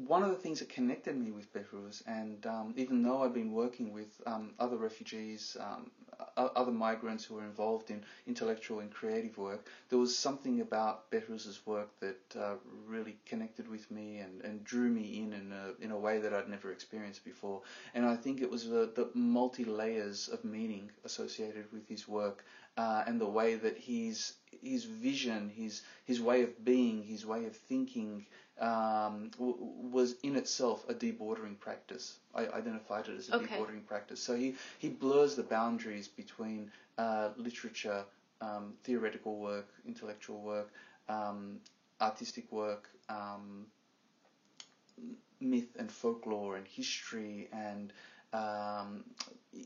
one 0.05 0.23
of 0.23 0.29
the 0.29 0.35
things 0.35 0.59
that 0.59 0.69
connected 0.69 1.17
me 1.17 1.31
with 1.31 1.51
Behrouz, 1.53 2.03
and 2.07 2.45
um, 2.45 2.73
even 2.77 3.01
though 3.03 3.23
I've 3.23 3.33
been 3.33 3.51
working 3.51 3.93
with 3.93 4.21
um, 4.25 4.53
other 4.59 4.77
refugees, 4.77 5.57
um, 5.59 5.89
other 6.35 6.71
migrants 6.71 7.23
who 7.23 7.35
were 7.35 7.43
involved 7.43 7.91
in 7.91 8.03
intellectual 8.25 8.79
and 8.79 8.91
creative 8.91 9.37
work, 9.37 9.67
there 9.89 9.99
was 9.99 10.15
something 10.15 10.61
about 10.61 11.09
Behrouz's 11.11 11.65
work 11.65 11.89
that 11.99 12.19
uh, 12.39 12.55
really 12.87 13.17
connected 13.25 13.67
with 13.67 13.89
me 13.91 14.19
and, 14.19 14.41
and 14.41 14.63
drew 14.63 14.89
me 14.89 15.19
in 15.19 15.33
in 15.33 15.51
a, 15.51 15.83
in 15.83 15.91
a 15.91 15.97
way 15.97 16.19
that 16.19 16.33
I'd 16.33 16.49
never 16.49 16.71
experienced 16.71 17.23
before. 17.23 17.61
And 17.93 18.05
I 18.05 18.15
think 18.15 18.41
it 18.41 18.49
was 18.49 18.67
the, 18.67 18.91
the 18.95 19.09
multi 19.13 19.65
layers 19.65 20.27
of 20.27 20.43
meaning 20.43 20.91
associated 21.05 21.65
with 21.71 21.87
his 21.87 22.07
work 22.07 22.43
uh, 22.77 23.03
and 23.07 23.19
the 23.19 23.27
way 23.27 23.55
that 23.55 23.77
his 23.77 24.33
his 24.61 24.85
vision, 24.85 25.49
his 25.49 25.81
his 26.05 26.21
way 26.21 26.43
of 26.43 26.63
being, 26.63 27.03
his 27.03 27.25
way 27.25 27.45
of 27.45 27.55
thinking, 27.55 28.25
um, 28.59 29.29
w- 29.37 29.57
was 29.59 30.15
in 30.23 30.35
itself 30.35 30.85
a 30.89 30.93
debordering 30.93 31.59
practice. 31.59 32.17
I 32.33 32.47
identified 32.47 33.07
it 33.07 33.17
as 33.17 33.29
a 33.29 33.35
okay. 33.35 33.55
debordering 33.57 33.85
practice. 33.85 34.21
So 34.21 34.35
he, 34.35 34.55
he 34.79 34.89
blurs 34.89 35.35
the 35.35 35.43
boundaries 35.43 36.07
between 36.07 36.71
uh, 36.97 37.29
literature, 37.37 38.03
um, 38.41 38.73
theoretical 38.83 39.37
work, 39.37 39.67
intellectual 39.85 40.41
work, 40.41 40.71
um, 41.09 41.59
artistic 42.01 42.51
work, 42.51 42.89
um, 43.09 43.67
myth 45.39 45.75
and 45.77 45.91
folklore 45.91 46.55
and 46.57 46.67
history 46.67 47.47
and 47.51 47.93
um, 48.33 49.03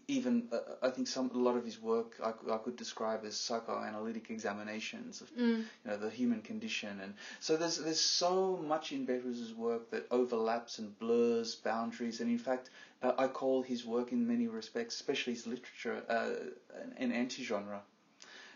even 0.07 0.47
uh, 0.51 0.59
I 0.81 0.89
think 0.89 1.07
some 1.07 1.31
a 1.33 1.37
lot 1.37 1.57
of 1.57 1.65
his 1.65 1.81
work 1.81 2.19
I, 2.23 2.29
I 2.53 2.57
could 2.57 2.75
describe 2.75 3.25
as 3.25 3.35
psychoanalytic 3.35 4.29
examinations 4.29 5.21
of 5.21 5.35
mm. 5.35 5.57
you 5.57 5.65
know 5.85 5.97
the 5.97 6.09
human 6.09 6.41
condition. 6.41 6.99
And 7.01 7.13
so 7.39 7.57
there's 7.57 7.77
there's 7.77 7.99
so 7.99 8.57
much 8.57 8.91
in 8.91 9.05
Behrouz's 9.05 9.53
work 9.53 9.89
that 9.91 10.07
overlaps 10.11 10.79
and 10.79 10.97
blurs 10.99 11.55
boundaries. 11.55 12.21
And 12.21 12.29
in 12.29 12.37
fact 12.37 12.69
uh, 13.01 13.13
I 13.17 13.27
call 13.27 13.63
his 13.63 13.85
work 13.85 14.11
in 14.11 14.27
many 14.27 14.47
respects 14.47 14.95
especially 14.95 15.33
his 15.33 15.47
literature 15.47 16.03
uh, 16.09 16.29
an, 16.81 16.93
an 16.97 17.11
anti-genre. 17.11 17.81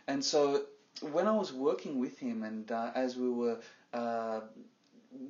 And 0.07 0.23
so 0.23 0.65
when 1.01 1.27
I 1.27 1.31
was 1.31 1.51
working 1.51 1.99
with 1.99 2.17
him 2.19 2.43
and 2.43 2.71
uh, 2.71 2.91
as 2.95 3.17
we 3.17 3.29
were 3.29 3.59
uh, 3.93 4.41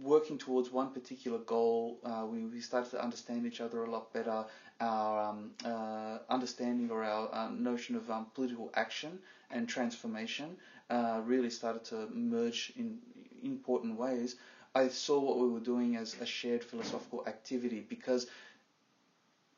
working 0.01 0.37
towards 0.37 0.71
one 0.71 0.91
particular 0.91 1.39
goal, 1.39 1.99
uh, 2.03 2.25
we, 2.25 2.45
we 2.45 2.59
started 2.59 2.91
to 2.91 3.01
understand 3.01 3.45
each 3.45 3.61
other 3.61 3.83
a 3.83 3.89
lot 3.89 4.13
better 4.13 4.45
our 4.79 5.29
um, 5.29 5.51
uh, 5.63 6.17
understanding 6.29 6.89
or 6.91 7.03
our 7.03 7.29
um, 7.33 7.63
notion 7.63 7.95
of 7.95 8.09
um, 8.09 8.27
political 8.33 8.69
action 8.75 9.19
and 9.51 9.67
transformation 9.67 10.57
uh, 10.89 11.21
really 11.23 11.49
started 11.49 11.83
to 11.85 12.07
merge 12.13 12.73
in 12.75 12.99
important 13.43 13.97
ways. 13.97 14.35
I 14.73 14.89
saw 14.89 15.19
what 15.19 15.39
we 15.39 15.47
were 15.47 15.61
doing 15.61 15.95
as 15.95 16.15
a 16.19 16.25
shared 16.25 16.63
philosophical 16.63 17.25
activity 17.27 17.85
because 17.87 18.27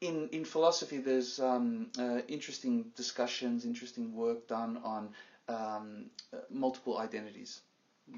in 0.02 0.30
in 0.30 0.46
philosophy 0.46 0.98
there's 1.00 1.40
um, 1.40 1.88
uh, 1.98 2.20
interesting 2.28 2.86
discussions, 2.96 3.66
interesting 3.66 4.14
work 4.14 4.48
done 4.48 4.78
on 4.84 5.10
um, 5.50 6.06
multiple 6.50 7.00
identities, 7.00 7.62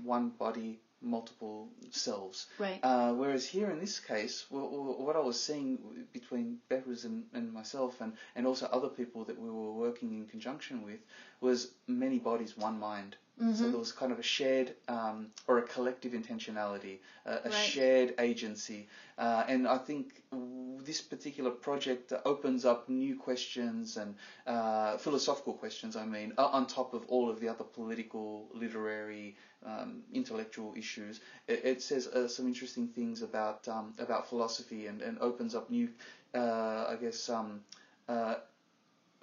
one 0.04 0.30
body, 0.30 0.80
multiple 1.02 1.70
selves. 1.92 2.48
Right. 2.58 2.80
Uh, 2.84 3.14
whereas 3.14 3.46
here 3.46 3.70
in 3.72 3.80
this 3.80 4.00
case, 4.00 4.46
what 4.50 5.16
I 5.16 5.20
was 5.20 5.42
seeing 5.42 5.80
between 6.14 6.58
Behrouz 6.70 7.06
and, 7.06 7.24
and 7.34 7.54
myself, 7.54 8.02
and, 8.02 8.14
and 8.36 8.46
also 8.46 8.66
other 8.68 8.90
people 8.90 9.24
that 9.26 9.40
we 9.40 9.50
were 9.50 9.74
working 9.74 10.14
in 10.14 10.26
conjunction 10.28 10.84
with, 10.84 11.00
was 11.42 11.72
many 11.88 12.20
bodies, 12.20 12.58
one 12.58 12.80
mind. 12.80 13.16
Mm-hmm. 13.42 13.54
So 13.54 13.70
there 13.70 13.80
was 13.80 13.94
kind 13.94 14.12
of 14.12 14.20
a 14.20 14.24
shared 14.24 14.74
um, 14.90 15.28
or 15.48 15.60
a 15.60 15.62
collective 15.62 16.12
intentionality, 16.12 16.98
uh, 17.26 17.38
a 17.46 17.50
right. 17.50 17.54
shared 17.54 18.16
agency, 18.20 18.88
uh, 19.18 19.46
and 19.48 19.66
I 19.68 19.78
think 19.78 20.24
this 20.84 21.02
particular 21.02 21.52
project 21.52 22.12
opens 22.26 22.66
up 22.66 22.90
new 22.90 23.16
questions 23.18 23.98
and 23.98 24.16
uh, 24.46 24.98
philosophical 24.98 25.54
questions. 25.54 25.96
I 25.96 26.06
mean, 26.06 26.34
on 26.38 26.66
top 26.68 26.94
of 26.94 27.06
all 27.08 27.30
of 27.30 27.40
the 27.40 27.48
other 27.48 27.64
political, 27.64 28.48
literary, 28.54 29.38
um, 29.66 30.02
intellectual 30.14 30.74
issues, 30.78 31.22
it, 31.48 31.62
it 31.64 31.82
says 31.82 32.08
uh, 32.08 32.28
some 32.28 32.48
interesting 32.48 32.88
things 32.88 33.22
about 33.22 33.68
um, 33.68 33.94
about 34.00 34.28
philosophy 34.28 34.88
and, 34.88 35.02
and 35.02 35.18
opens 35.20 35.56
up 35.56 35.70
new, 35.70 35.90
uh, 36.34 36.86
I 36.90 36.98
guess. 37.00 37.30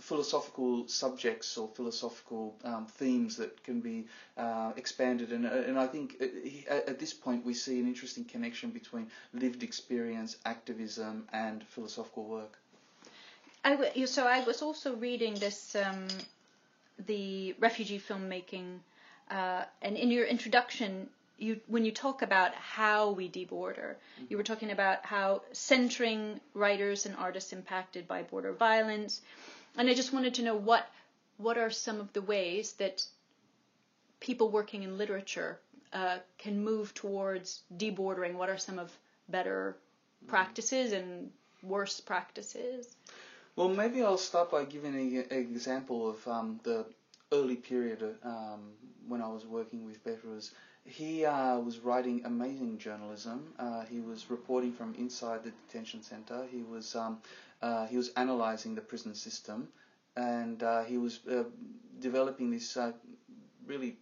Uh, 0.06 0.08
philosophical 0.08 0.88
subjects 0.88 1.58
or 1.58 1.68
philosophical 1.68 2.54
um, 2.64 2.86
themes 2.86 3.36
that 3.36 3.62
can 3.64 3.80
be 3.80 4.04
uh, 4.36 4.72
expanded. 4.76 5.32
And, 5.32 5.46
uh, 5.46 5.50
and 5.50 5.78
I 5.78 5.86
think 5.86 6.16
at, 6.20 6.88
at, 6.88 6.98
this 6.98 7.12
point 7.12 7.44
we 7.44 7.54
see 7.54 7.80
an 7.80 7.86
interesting 7.86 8.25
connection 8.25 8.70
between 8.70 9.10
lived 9.32 9.62
experience, 9.62 10.36
activism, 10.44 11.26
and 11.32 11.64
philosophical 11.64 12.25
work. 12.25 12.58
I 13.64 13.70
w- 13.76 14.06
so 14.06 14.26
I 14.26 14.44
was 14.44 14.62
also 14.62 14.94
reading 14.94 15.34
this, 15.34 15.75
um, 15.75 16.06
the 17.06 17.54
refugee 17.58 17.98
filmmaking, 17.98 18.78
uh, 19.30 19.64
and 19.82 19.96
in 19.96 20.10
your 20.10 20.25
introduction, 20.25 21.08
you, 21.38 21.60
when 21.66 21.84
you 21.84 21.92
talk 21.92 22.22
about 22.22 22.54
how 22.54 23.10
we 23.10 23.28
deborder, 23.28 23.94
mm-hmm. 23.94 24.26
you 24.28 24.36
were 24.36 24.44
talking 24.44 24.70
about 24.70 25.04
how 25.04 25.42
centering 25.52 26.40
writers 26.54 27.06
and 27.06 27.16
artists 27.16 27.52
impacted 27.52 28.06
by 28.06 28.22
border 28.22 28.52
violence, 28.52 29.20
and 29.76 29.88
I 29.88 29.95
just 29.95 30.12
wanted 30.12 30.35
to 30.35 30.42
know 30.42 30.56
what 30.56 30.88
what 31.38 31.59
are 31.59 31.71
some 31.71 32.00
of 32.00 32.12
the 32.12 32.23
ways 32.23 32.73
that 32.75 33.04
people 34.21 34.50
working 34.50 34.83
in 34.83 34.97
literature 34.97 35.59
uh, 35.92 36.18
can 36.38 36.64
move 36.64 36.95
towards 36.95 37.62
debordering? 37.76 38.35
What 38.35 38.49
are 38.49 38.59
some 38.59 38.78
of 38.78 38.90
better 39.28 39.76
practices 40.26 40.92
and 40.92 41.30
worse 41.62 42.00
practices? 42.00 42.97
Well, 43.54 43.68
maybe 43.68 44.02
I'll 44.02 44.18
start 44.18 44.50
by 44.50 44.64
giving 44.64 44.95
an 44.95 45.26
example 45.30 46.11
of 46.11 46.28
um, 46.28 46.61
the 46.62 46.87
early 47.33 47.56
period 47.56 48.16
um, 48.23 48.73
when 49.09 49.21
I 49.21 49.28
was 49.28 49.47
working 49.47 49.85
with 49.85 50.04
Behrouz. 50.04 50.52
He 50.85 51.25
uh, 51.25 51.59
was 51.59 51.80
writing 51.80 52.23
amazing 52.25 52.78
journalism. 52.78 53.52
Uh, 53.59 53.85
he 53.87 54.00
was 54.00 54.30
reporting 54.30 54.73
from 54.73 54.95
inside 54.95 55.42
the 55.42 55.50
detention 55.50 56.02
center. 56.02 56.47
He 56.50 56.62
was 56.62 56.95
um, 56.95 57.18
uh, 57.61 57.87
he 57.87 57.97
was 57.97 58.11
analyzing 58.11 58.75
the 58.76 58.80
prison 58.80 59.14
system, 59.14 59.68
and 60.16 60.62
uh, 60.62 60.85
he 60.85 60.99
was 60.99 61.21
uh, 61.28 61.45
developing 61.99 62.50
this 62.50 62.76
uh, 62.76 62.92
really 63.66 63.97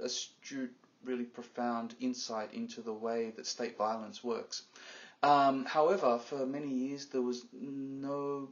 astute, 0.00 0.74
really 1.02 1.24
profound 1.24 1.94
insight 2.00 2.52
into 2.52 2.82
the 2.82 2.92
way 2.92 3.32
that 3.36 3.46
state 3.46 3.78
violence 3.78 4.22
works. 4.22 4.64
Um, 5.22 5.64
however, 5.64 6.18
for 6.18 6.46
many 6.46 6.68
years 6.68 7.06
there 7.06 7.22
was 7.22 7.46
no 7.52 8.50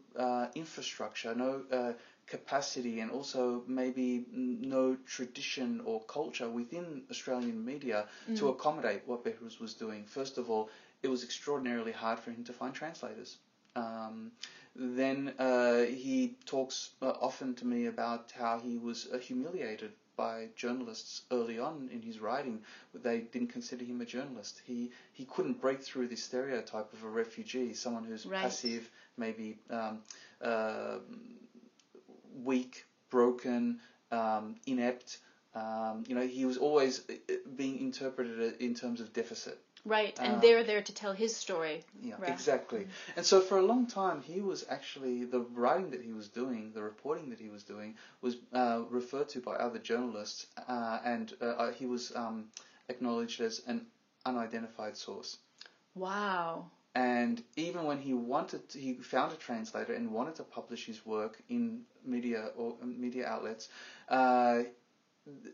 infrastructure, 0.55 1.35
no 1.35 1.95
capacity, 2.26 3.00
and 3.00 3.11
also 3.11 3.62
maybe 3.66 4.25
no 4.33 4.97
tradition 5.06 5.80
or 5.85 6.00
culture 6.02 6.49
within 6.49 7.02
Australian 7.11 7.64
media 7.64 8.06
mm. 8.28 8.37
to 8.38 8.49
accommodate 8.49 9.02
what 9.06 9.25
Behrouz 9.25 9.61
was 9.61 9.75
doing. 9.75 10.04
First 10.04 10.38
of 10.38 10.50
all, 10.50 10.68
it 11.02 11.09
was 11.09 11.23
extraordinarily 11.23 11.92
hard 11.92 12.18
for 12.18 12.30
him 12.30 12.45
to 12.45 12.52
find 12.52 12.75
translators. 12.75 13.37
Um, 13.76 14.33
then 14.75 15.35
uh, 15.38 15.83
he 15.83 16.37
talks 16.47 16.90
uh, 17.00 17.12
often 17.21 17.54
to 17.54 17.66
me 17.66 17.87
about 17.87 18.33
how 18.37 18.59
he 18.59 18.76
was 18.78 19.09
uh, 19.12 19.18
humiliated 19.18 19.92
by 20.16 20.49
journalists 20.56 21.23
early 21.30 21.59
on 21.59 21.90
in 21.92 22.00
his 22.00 22.18
writing. 22.18 22.62
They 22.95 23.21
didn't 23.21 23.49
consider 23.49 23.85
him 23.85 24.00
a 24.00 24.06
journalist. 24.06 24.62
He 24.64 24.90
he 25.12 25.25
couldn't 25.26 25.61
break 25.61 25.83
through 25.83 26.09
this 26.09 26.23
stereotype 26.23 26.92
of 26.92 27.04
a 27.04 27.09
refugee, 27.09 27.75
someone 27.75 28.04
who's 28.04 28.26
Right. 28.26 28.42
passive, 28.42 28.90
maybe 29.18 29.59
um, 29.71 30.00
uh, 30.40 30.99
weak, 32.45 32.85
broken, 33.11 33.81
um, 34.11 34.57
inept. 34.66 35.19
Um, 35.55 36.05
you 36.07 36.14
know, 36.14 36.26
he 36.26 36.45
was 36.45 36.59
always 36.59 37.02
uh, 37.09 37.14
uh, 37.31 37.37
being 37.57 37.78
interpreted 37.81 38.61
in 38.61 38.75
terms 38.75 39.00
of 39.00 39.12
deficit. 39.12 39.59
Right, 39.87 40.19
and 40.19 40.35
Um, 40.35 40.40
they're 40.40 40.64
there 40.64 40.83
to 40.83 40.93
tell 40.93 41.12
his 41.12 41.35
story. 41.37 41.85
Yeah, 42.02 42.16
Right. 42.19 42.31
exactly. 42.33 42.88
And 43.14 43.25
so 43.25 43.40
for 43.40 43.59
a 43.59 43.62
long 43.62 43.87
time, 43.87 44.21
he 44.21 44.40
was 44.40 44.66
actually 44.69 45.25
the 45.25 45.40
writing 45.40 45.90
that 45.93 46.02
he 46.02 46.12
was 46.12 46.28
doing, 46.28 46.73
the 46.73 46.83
reporting 46.83 47.31
that 47.31 47.38
he 47.38 47.49
was 47.49 47.62
doing, 47.62 47.95
was 48.21 48.37
uh, 48.52 48.83
referred 48.90 49.28
to 49.31 49.40
by 49.40 49.55
other 49.55 49.78
journalists, 49.78 50.49
uh, 50.69 50.99
and 51.05 51.33
uh, 51.40 51.45
uh, 51.45 51.73
he 51.73 51.87
was 51.87 52.14
um, 52.16 52.50
acknowledged 52.88 53.40
as 53.40 53.62
an 53.66 53.87
unidentified 54.26 54.97
source. 54.97 55.38
Wow. 55.95 56.69
And 56.97 57.43
even 57.57 57.85
when 57.85 57.99
he 58.00 58.15
wanted, 58.15 58.67
to, 58.71 58.79
he 58.81 58.95
found 58.95 59.31
a 59.33 59.37
translator 59.37 59.93
and 59.93 60.11
wanted 60.11 60.37
to 60.37 60.45
publish 60.45 60.87
his 60.87 61.05
work 61.05 61.37
in 61.50 61.83
media 62.05 62.49
or 62.57 62.76
uh, 62.83 62.87
media 62.87 63.26
outlets, 63.26 63.69
uh, 64.09 64.62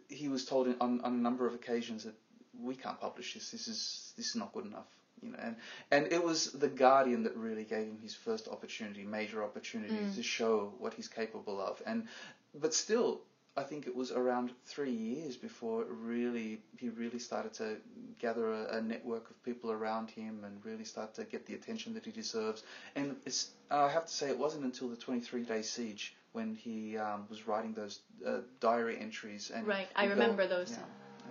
he 0.08 0.28
was 0.28 0.44
told 0.44 0.68
in, 0.68 0.76
on, 0.80 1.00
on 1.00 1.12
a 1.14 1.16
number 1.16 1.44
of 1.44 1.54
occasions 1.54 2.04
that 2.04 2.14
we 2.60 2.76
can't 2.76 3.00
publish 3.00 3.34
this. 3.34 3.50
This 3.50 3.66
is 3.66 4.12
this 4.16 4.28
is 4.28 4.36
not 4.36 4.52
good 4.52 4.66
enough. 4.66 4.86
You 5.20 5.30
know, 5.30 5.38
and 5.42 5.56
and 5.90 6.12
it 6.12 6.22
was 6.22 6.52
the 6.52 6.68
Guardian 6.68 7.24
that 7.24 7.36
really 7.36 7.64
gave 7.64 7.86
him 7.86 7.98
his 8.02 8.14
first 8.14 8.46
opportunity, 8.48 9.02
major 9.04 9.42
opportunity 9.42 9.94
Mm. 9.94 10.14
to 10.14 10.22
show 10.22 10.74
what 10.78 10.94
he's 10.94 11.08
capable 11.08 11.60
of. 11.60 11.82
And 11.86 12.06
but 12.54 12.72
still, 12.74 13.20
I 13.56 13.62
think 13.62 13.86
it 13.86 13.94
was 13.94 14.10
around 14.12 14.50
three 14.64 14.90
years 14.92 15.36
before 15.36 15.82
it 15.82 15.88
really 15.90 16.60
he 16.78 16.88
really 16.88 17.18
started 17.18 17.52
to 17.54 17.76
gather 18.18 18.50
a, 18.52 18.78
a 18.78 18.80
network 18.80 19.28
of 19.30 19.42
people 19.44 19.70
around 19.70 20.10
him 20.10 20.44
and 20.44 20.64
really 20.64 20.84
start 20.84 21.14
to 21.16 21.24
get 21.24 21.44
the 21.46 21.54
attention 21.54 21.92
that 21.94 22.04
he 22.06 22.12
deserves. 22.12 22.62
And 22.96 23.16
it's 23.26 23.50
I 23.70 23.88
have 23.90 24.06
to 24.06 24.12
say 24.12 24.30
it 24.30 24.38
wasn't 24.38 24.64
until 24.64 24.88
the 24.88 24.96
23 24.96 25.42
day 25.42 25.62
siege 25.62 26.14
when 26.32 26.54
he 26.54 26.96
um, 26.96 27.26
was 27.28 27.46
writing 27.46 27.74
those 27.74 28.00
uh, 28.26 28.38
diary 28.60 28.98
entries 28.98 29.50
and 29.54 29.66
Right, 29.66 29.88
I 29.94 30.04
and 30.04 30.12
remember 30.12 30.46
those. 30.46 30.70
yeah, 30.70 30.84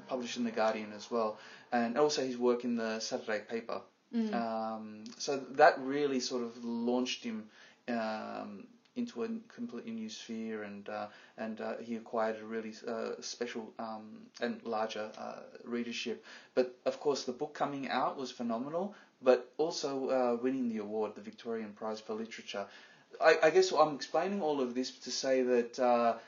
published 0.08 0.38
in 0.38 0.44
the 0.44 0.51
Guardian 0.51 0.94
as 0.94 1.10
well, 1.10 1.40
and 1.72 1.98
also 1.98 2.22
his 2.24 2.38
work 2.38 2.63
in 2.63 2.75
the 2.75 3.00
Saturday 3.00 3.42
paper. 3.50 3.82
Mm. 4.16 4.34
Um, 4.34 5.04
so 5.18 5.38
that 5.51 5.80
really 5.80 6.20
sort 6.20 6.44
of 6.44 6.63
launched 6.63 7.24
him 7.24 7.46
um, 7.88 8.68
into 8.95 9.24
a 9.24 9.29
completely 9.53 9.91
new 9.91 10.10
sphere, 10.10 10.63
and 10.63 10.89
uh, 10.89 11.07
and 11.38 11.62
uh, 11.62 11.77
he 11.77 11.95
acquired 11.95 12.38
a 12.39 12.45
really 12.45 12.74
uh, 12.88 13.12
special 13.21 13.74
um, 13.79 14.21
and 14.41 14.62
larger 14.63 15.10
uh, 15.17 15.39
readership. 15.63 16.24
But 16.55 16.75
of 16.86 17.00
course, 17.00 17.24
the 17.24 17.31
book 17.31 17.53
coming 17.53 17.89
out 17.89 18.17
was 18.17 18.31
phenomenal, 18.31 18.95
but 19.21 19.51
also 19.57 20.10
uh, 20.10 20.38
winning 20.41 20.69
the 20.69 20.79
award, 20.79 21.15
the 21.15 21.21
Victorian 21.21 21.74
Prize 21.74 22.00
for 22.00 22.13
Literature. 22.13 22.65
I, 23.19 23.38
I 23.43 23.50
guess 23.50 23.71
I'm 23.71 23.95
explaining 23.95 24.41
all 24.41 24.62
of 24.62 24.74
this 24.74 24.91
to 24.91 25.12
say 25.12 25.43
that. 25.43 26.19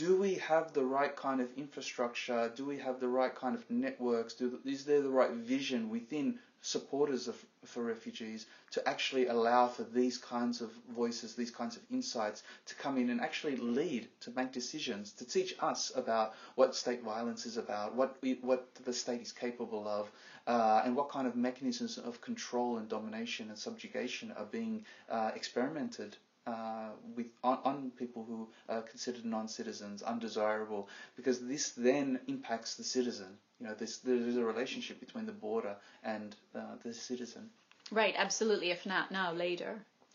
Do 0.00 0.16
we 0.16 0.36
have 0.36 0.72
the 0.72 0.82
right 0.82 1.14
kind 1.14 1.42
of 1.42 1.50
infrastructure? 1.58 2.50
Do 2.56 2.64
we 2.64 2.78
have 2.78 3.00
the 3.00 3.08
right 3.08 3.34
kind 3.34 3.54
of 3.54 3.70
networks? 3.70 4.32
Do, 4.32 4.58
is 4.64 4.86
there 4.86 5.02
the 5.02 5.10
right 5.10 5.32
vision 5.32 5.90
within 5.90 6.38
supporters 6.62 7.28
of, 7.28 7.36
for 7.66 7.82
refugees 7.82 8.46
to 8.70 8.88
actually 8.88 9.26
allow 9.26 9.68
for 9.68 9.82
these 9.82 10.16
kinds 10.16 10.62
of 10.62 10.72
voices, 10.88 11.34
these 11.34 11.50
kinds 11.50 11.76
of 11.76 11.82
insights 11.90 12.42
to 12.64 12.74
come 12.76 12.96
in 12.96 13.10
and 13.10 13.20
actually 13.20 13.56
lead, 13.56 14.08
to 14.20 14.30
make 14.30 14.52
decisions, 14.52 15.12
to 15.12 15.26
teach 15.26 15.54
us 15.60 15.92
about 15.94 16.32
what 16.54 16.74
state 16.74 17.02
violence 17.02 17.44
is 17.44 17.58
about, 17.58 17.94
what 17.94 18.16
we, 18.22 18.38
what 18.40 18.74
the 18.86 18.94
state 18.94 19.20
is 19.20 19.32
capable 19.32 19.86
of, 19.86 20.10
uh, 20.46 20.80
and 20.82 20.96
what 20.96 21.10
kind 21.10 21.26
of 21.26 21.36
mechanisms 21.36 21.98
of 21.98 22.22
control 22.22 22.78
and 22.78 22.88
domination 22.88 23.50
and 23.50 23.58
subjugation 23.58 24.32
are 24.38 24.46
being 24.46 24.82
uh, 25.10 25.30
experimented 25.34 26.16
uh, 26.50 26.90
with 27.16 27.26
on, 27.42 27.58
on 27.64 27.90
people 27.98 28.24
who 28.24 28.48
are 28.68 28.82
considered 28.82 29.24
non-citizens, 29.24 30.02
undesirable, 30.02 30.88
because 31.16 31.38
this 31.46 31.70
then 31.70 32.18
impacts 32.26 32.74
the 32.74 32.84
citizen. 32.84 33.38
You 33.60 33.66
know, 33.66 33.74
this, 33.74 33.98
there 33.98 34.16
is 34.16 34.36
a 34.36 34.44
relationship 34.44 35.00
between 35.00 35.26
the 35.26 35.32
border 35.32 35.76
and 36.02 36.34
uh, 36.54 36.76
the 36.82 36.92
citizen. 36.92 37.50
Right, 37.90 38.14
absolutely. 38.16 38.70
If 38.70 38.86
not 38.86 39.10
now, 39.10 39.32
later. 39.32 39.72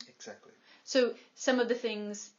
Exactly. 0.07 0.53
So 0.83 1.13
some 1.35 1.59
of 1.59 1.67
the 1.67 1.75
things 1.75 2.31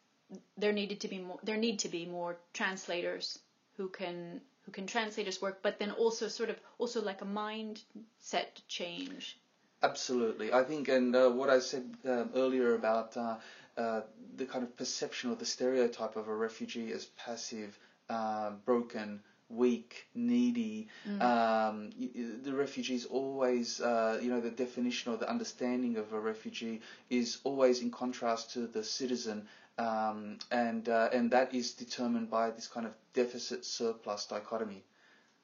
there 0.56 0.72
needed 0.72 1.00
to 1.00 1.08
be 1.08 1.18
more. 1.18 1.38
There 1.42 1.56
need 1.56 1.78
to 1.80 1.88
be 1.88 2.06
more 2.06 2.36
translators 2.52 3.38
who 3.76 3.88
can 3.88 4.40
who 4.62 4.72
can 4.72 4.86
translate 4.86 5.26
his 5.26 5.40
work, 5.40 5.58
but 5.62 5.78
then 5.78 5.92
also 5.92 6.28
sort 6.28 6.50
of 6.50 6.56
also 6.78 7.00
like 7.00 7.22
a 7.22 7.24
mindset 7.24 8.50
change. 8.68 9.38
Absolutely. 9.82 10.52
I 10.52 10.64
think, 10.64 10.88
and 10.88 11.14
uh, 11.14 11.28
what 11.30 11.50
I 11.50 11.60
said 11.60 11.84
um, 12.04 12.30
earlier 12.34 12.74
about 12.74 13.16
uh, 13.16 13.36
uh, 13.76 14.02
the 14.36 14.46
kind 14.46 14.62
of 14.64 14.76
perception 14.76 15.30
or 15.30 15.36
the 15.36 15.44
stereotype 15.44 16.16
of 16.16 16.28
a 16.28 16.34
refugee 16.34 16.92
as 16.92 17.06
passive, 17.16 17.78
uh, 18.08 18.50
broken, 18.64 19.20
weak, 19.48 20.06
needy. 20.14 20.88
Um, 21.20 21.90
y- 21.98 22.10
y- 22.14 22.36
the 22.42 22.54
refugees 22.54 23.04
always, 23.06 23.80
uh, 23.80 24.18
you 24.20 24.30
know, 24.30 24.40
the 24.40 24.50
definition 24.50 25.12
or 25.12 25.16
the 25.16 25.28
understanding 25.28 25.96
of 25.96 26.12
a 26.12 26.20
refugee 26.20 26.80
is 27.10 27.38
always 27.44 27.80
in 27.80 27.90
contrast 27.90 28.50
to 28.52 28.66
the 28.66 28.82
citizen. 28.82 29.44
Um, 29.78 30.38
and 30.50 30.88
uh, 30.88 31.08
and 31.12 31.30
that 31.32 31.52
is 31.54 31.72
determined 31.72 32.30
by 32.30 32.50
this 32.50 32.66
kind 32.68 32.86
of 32.86 32.94
deficit 33.14 33.64
surplus 33.64 34.26
dichotomy. 34.26 34.84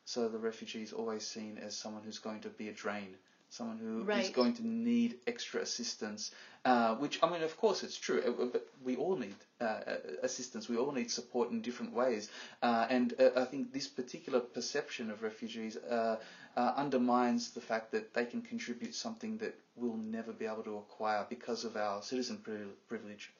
So 0.04 0.28
the 0.28 0.38
refugee 0.38 0.82
is 0.82 0.92
always 0.92 1.24
seen 1.24 1.58
as 1.58 1.74
someone 1.74 2.02
who's 2.02 2.18
going 2.18 2.40
to 2.42 2.50
be 2.50 2.68
a 2.68 2.72
drain, 2.72 3.16
someone 3.52 3.76
who 3.78 4.00
is 4.00 4.06
Right. 4.06 4.32
going 4.32 4.54
to 4.54 4.66
need 4.66 5.18
extra 5.26 5.60
assistance. 5.60 6.30
Uh, 6.64 6.94
which 6.96 7.22
I 7.22 7.28
mean, 7.28 7.42
of 7.42 7.54
course, 7.58 7.82
it's 7.82 7.98
true. 7.98 8.20
uh, 8.22 8.46
But 8.46 8.66
we 8.82 8.96
all 8.96 9.16
need 9.16 9.34
uh, 9.60 9.64
uh, 9.64 9.96
assistance. 10.22 10.68
We 10.70 10.78
all 10.78 10.92
need 10.92 11.10
support 11.10 11.50
in 11.50 11.60
different 11.60 11.92
ways. 11.92 12.30
Uh, 12.62 12.86
and 12.88 13.12
uh, 13.20 13.30
I 13.36 13.44
think 13.44 13.72
this 13.72 13.88
particular 13.88 14.40
perception 14.40 15.10
of 15.10 15.22
refugees 15.22 15.76
uh, 15.76 16.16
uh, 16.56 16.72
undermines 16.76 17.50
the 17.50 17.60
fact 17.60 17.90
that 17.92 18.14
they 18.14 18.24
can 18.24 18.40
contribute 18.42 18.94
something 18.94 19.36
that 19.38 19.54
we'll 19.76 19.96
never 19.96 20.32
be 20.32 20.46
able 20.46 20.62
to 20.62 20.76
acquire 20.78 21.26
because 21.28 21.64
of 21.64 21.76
our 21.76 22.00
citizen 22.02 22.38
pri- 22.38 22.72
privilege. 22.88 23.30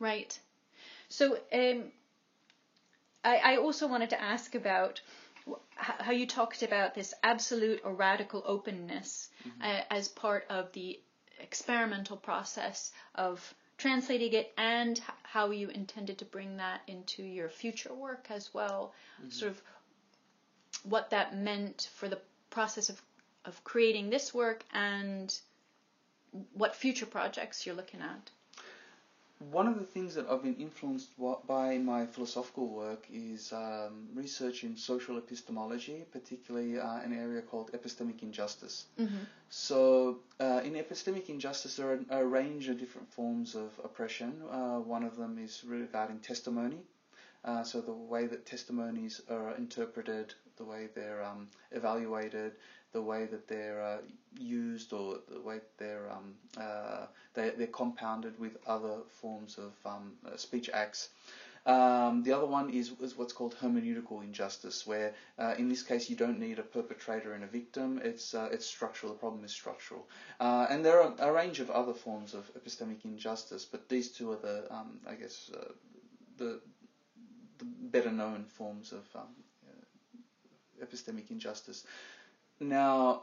Right. 0.00 0.36
So 1.10 1.38
um, 1.52 1.92
I, 3.24 3.36
I 3.52 3.56
also 3.58 3.86
wanted 3.86 4.10
to 4.10 4.20
ask 4.20 4.54
about 4.54 5.00
how 5.76 6.12
you 6.12 6.26
talked 6.26 6.62
about 6.62 6.94
this 6.94 7.14
absolute 7.22 7.80
or 7.84 7.92
radical 7.94 8.42
openness 8.46 9.28
uh, 9.62 9.80
as 9.90 10.08
part 10.08 10.44
of 10.50 10.72
the 10.72 10.98
experimental 11.40 12.16
process 12.16 12.90
of 13.14 13.54
translating 13.76 14.32
it 14.32 14.52
and 14.58 14.98
h- 14.98 15.04
how 15.22 15.50
you 15.50 15.68
intended 15.68 16.18
to 16.18 16.24
bring 16.24 16.56
that 16.56 16.80
into 16.88 17.22
your 17.22 17.48
future 17.48 17.94
work 17.94 18.26
as 18.30 18.52
well. 18.52 18.92
Sort 19.30 19.52
of 19.52 19.62
what 20.82 21.10
that 21.10 21.36
meant 21.36 21.88
for 21.94 22.08
the 22.08 22.20
process 22.50 22.88
of, 22.88 23.00
of 23.44 23.62
creating 23.64 24.10
this 24.10 24.34
work 24.34 24.64
and 24.72 25.38
what 26.54 26.74
future 26.74 27.06
projects 27.06 27.64
you're 27.64 27.74
looking 27.76 28.00
at. 28.00 28.30
One 29.38 29.68
of 29.68 29.78
the 29.78 29.84
things 29.84 30.14
that 30.16 30.28
I've 30.28 30.42
been 30.42 30.56
influenced 30.56 31.10
by 31.46 31.72
in 31.72 31.84
my 31.84 32.06
philosophical 32.06 32.68
work 32.68 33.06
is 33.12 33.52
um, 33.52 34.08
research 34.12 34.64
in 34.64 34.76
social 34.76 35.16
epistemology, 35.16 36.04
particularly 36.10 36.78
uh, 36.78 36.96
an 36.96 37.12
area 37.12 37.42
called 37.42 37.70
epistemic 37.72 38.22
injustice. 38.22 38.86
Mm-hmm. 38.98 39.16
So, 39.48 40.18
uh, 40.40 40.62
in 40.64 40.74
epistemic 40.74 41.28
injustice, 41.28 41.76
there 41.76 41.90
are 42.10 42.20
a 42.22 42.26
range 42.26 42.68
of 42.68 42.78
different 42.78 43.12
forms 43.12 43.54
of 43.54 43.70
oppression. 43.84 44.42
Uh, 44.50 44.80
one 44.80 45.04
of 45.04 45.16
them 45.16 45.38
is 45.38 45.62
regarding 45.64 46.18
testimony. 46.18 46.80
Uh, 47.48 47.62
so, 47.62 47.80
the 47.80 47.90
way 47.90 48.26
that 48.26 48.44
testimonies 48.44 49.22
are 49.30 49.56
interpreted, 49.56 50.34
the 50.58 50.64
way 50.64 50.88
they're 50.94 51.24
um, 51.24 51.48
evaluated, 51.72 52.52
the 52.92 53.00
way 53.00 53.24
that 53.24 53.48
they're 53.48 53.82
uh, 53.82 53.98
used, 54.38 54.92
or 54.92 55.20
the 55.32 55.40
way 55.40 55.58
they're 55.78 56.10
um, 56.12 56.34
uh, 56.60 57.06
they, 57.32 57.48
they're 57.56 57.66
compounded 57.68 58.38
with 58.38 58.58
other 58.66 58.96
forms 59.08 59.56
of 59.56 59.72
um, 59.86 60.12
uh, 60.26 60.36
speech 60.36 60.68
acts. 60.74 61.08
Um, 61.64 62.22
the 62.22 62.32
other 62.32 62.44
one 62.44 62.68
is, 62.68 62.92
is 63.00 63.16
what's 63.16 63.32
called 63.32 63.56
hermeneutical 63.62 64.22
injustice, 64.22 64.86
where 64.86 65.14
uh, 65.38 65.54
in 65.56 65.70
this 65.70 65.82
case 65.82 66.10
you 66.10 66.16
don't 66.16 66.38
need 66.38 66.58
a 66.58 66.62
perpetrator 66.62 67.32
and 67.32 67.44
a 67.44 67.46
victim. 67.46 67.98
It's 68.04 68.34
uh, 68.34 68.50
it's 68.52 68.66
structural. 68.66 69.14
The 69.14 69.18
problem 69.18 69.42
is 69.42 69.52
structural, 69.52 70.06
and 70.38 70.84
there 70.84 71.00
are 71.00 71.14
a 71.18 71.32
range 71.32 71.60
of 71.60 71.70
other 71.70 71.94
forms 71.94 72.34
of 72.34 72.50
epistemic 72.54 73.06
injustice, 73.06 73.64
but 73.64 73.88
these 73.88 74.10
two 74.10 74.32
are 74.32 74.36
the 74.36 74.70
um, 74.70 75.00
I 75.08 75.14
guess 75.14 75.50
the 76.36 76.60
the 77.58 77.64
better 77.64 78.10
known 78.10 78.44
forms 78.44 78.92
of 78.92 79.04
um, 79.14 79.22
uh, 79.68 80.84
epistemic 80.84 81.30
injustice. 81.30 81.84
Now, 82.60 83.22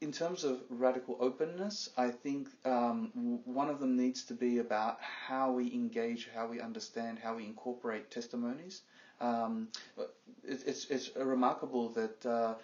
in 0.00 0.12
terms 0.12 0.44
of 0.44 0.60
radical 0.68 1.16
openness, 1.20 1.88
I 1.96 2.10
think 2.10 2.48
um, 2.64 3.40
one 3.44 3.70
of 3.70 3.80
them 3.80 3.96
needs 3.96 4.24
to 4.24 4.34
be 4.34 4.58
about 4.58 4.98
how 5.00 5.52
we 5.52 5.72
engage, 5.72 6.28
how 6.34 6.46
we 6.46 6.60
understand, 6.60 7.18
how 7.18 7.36
we 7.36 7.44
incorporate 7.44 8.10
testimonies. 8.10 8.82
Um, 9.20 9.68
it, 10.44 10.62
it's, 10.66 10.90
it's 10.90 11.10
remarkable 11.16 11.88
that 11.90 12.26
uh, 12.26 12.54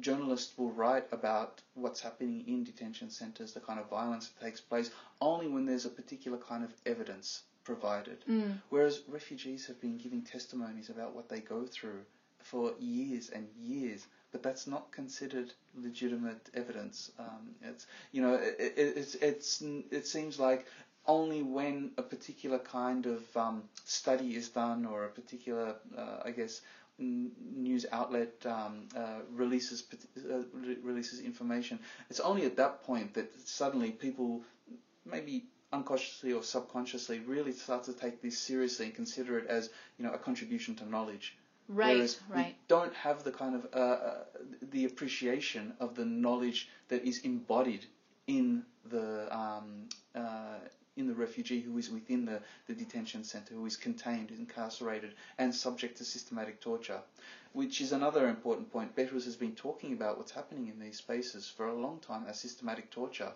journalists 0.00 0.58
will 0.58 0.72
write 0.72 1.06
about 1.12 1.60
what's 1.74 2.00
happening 2.00 2.44
in 2.48 2.64
detention 2.64 3.10
centres, 3.10 3.52
the 3.52 3.60
kind 3.60 3.78
of 3.78 3.88
violence 3.88 4.28
that 4.28 4.44
takes 4.44 4.60
place, 4.60 4.90
only 5.20 5.46
when 5.46 5.66
there's 5.66 5.86
a 5.86 5.90
particular 5.90 6.38
kind 6.38 6.64
of 6.64 6.72
evidence 6.86 7.42
provided. 7.64 8.24
Mm. 8.28 8.58
Whereas 8.68 9.02
refugees 9.08 9.66
have 9.66 9.80
been 9.80 9.96
giving 9.96 10.22
testimonies 10.22 10.90
about 10.90 11.14
what 11.14 11.28
they 11.28 11.40
go 11.40 11.64
through 11.64 12.00
for 12.42 12.74
years 12.78 13.30
and 13.30 13.48
years, 13.58 14.06
but 14.30 14.42
that's 14.42 14.66
not 14.66 14.92
considered 14.92 15.52
legitimate 15.74 16.50
evidence. 16.54 17.10
Um, 17.18 17.54
it's 17.62 17.86
you 18.12 18.22
know 18.22 18.34
it, 18.34 18.56
it, 18.58 18.96
it's 18.96 19.14
it's 19.16 19.62
it 19.90 20.06
seems 20.06 20.38
like 20.38 20.66
only 21.06 21.42
when 21.42 21.90
a 21.98 22.02
particular 22.02 22.58
kind 22.58 23.06
of 23.06 23.36
um, 23.36 23.62
study 23.84 24.36
is 24.36 24.48
done 24.48 24.86
or 24.86 25.04
a 25.04 25.08
particular 25.08 25.76
uh, 25.96 26.18
I 26.24 26.30
guess 26.30 26.60
news 26.98 27.86
outlet 27.90 28.32
um, 28.46 28.88
uh, 28.96 29.20
releases 29.32 29.84
uh, 30.30 30.42
releases 30.82 31.20
information. 31.20 31.78
It's 32.10 32.20
only 32.20 32.44
at 32.44 32.56
that 32.56 32.84
point 32.84 33.14
that 33.14 33.30
suddenly 33.46 33.90
people 33.90 34.42
maybe 35.04 35.44
unconsciously 35.74 36.32
or 36.32 36.42
subconsciously 36.42 37.20
really 37.20 37.52
start 37.52 37.84
to 37.84 37.92
take 37.92 38.22
this 38.22 38.38
seriously 38.38 38.86
and 38.86 38.94
consider 38.94 39.38
it 39.38 39.46
as 39.48 39.70
you 39.98 40.04
know 40.04 40.12
a 40.12 40.18
contribution 40.18 40.74
to 40.76 40.88
knowledge. 40.88 41.36
Right, 41.68 41.94
Whereas 41.94 42.20
right. 42.28 42.46
We 42.46 42.56
don't 42.68 42.94
have 42.94 43.24
the 43.24 43.32
kind 43.32 43.54
of 43.54 43.66
uh, 43.74 43.78
uh, 43.78 44.24
the 44.70 44.84
appreciation 44.84 45.72
of 45.80 45.94
the 45.94 46.04
knowledge 46.04 46.68
that 46.88 47.02
is 47.04 47.20
embodied 47.20 47.86
in 48.26 48.64
the 48.90 49.34
um, 49.34 49.88
uh, 50.14 50.58
in 50.96 51.08
the 51.08 51.14
refugee 51.14 51.60
who 51.60 51.76
is 51.76 51.90
within 51.90 52.24
the, 52.24 52.40
the 52.68 52.74
detention 52.74 53.24
center, 53.24 53.54
who 53.54 53.66
is 53.66 53.76
contained, 53.76 54.30
incarcerated, 54.30 55.14
and 55.38 55.52
subject 55.52 55.98
to 55.98 56.04
systematic 56.04 56.60
torture, 56.60 57.00
which 57.52 57.80
is 57.80 57.90
another 57.92 58.28
important 58.28 58.70
point. 58.70 58.94
Behrouz 58.94 59.24
has 59.24 59.34
been 59.34 59.54
talking 59.56 59.92
about 59.92 60.18
what's 60.18 60.30
happening 60.30 60.68
in 60.68 60.78
these 60.78 60.98
spaces 60.98 61.48
for 61.48 61.66
a 61.66 61.74
long 61.74 61.98
time 61.98 62.24
as 62.28 62.38
systematic 62.38 62.90
torture, 62.90 63.32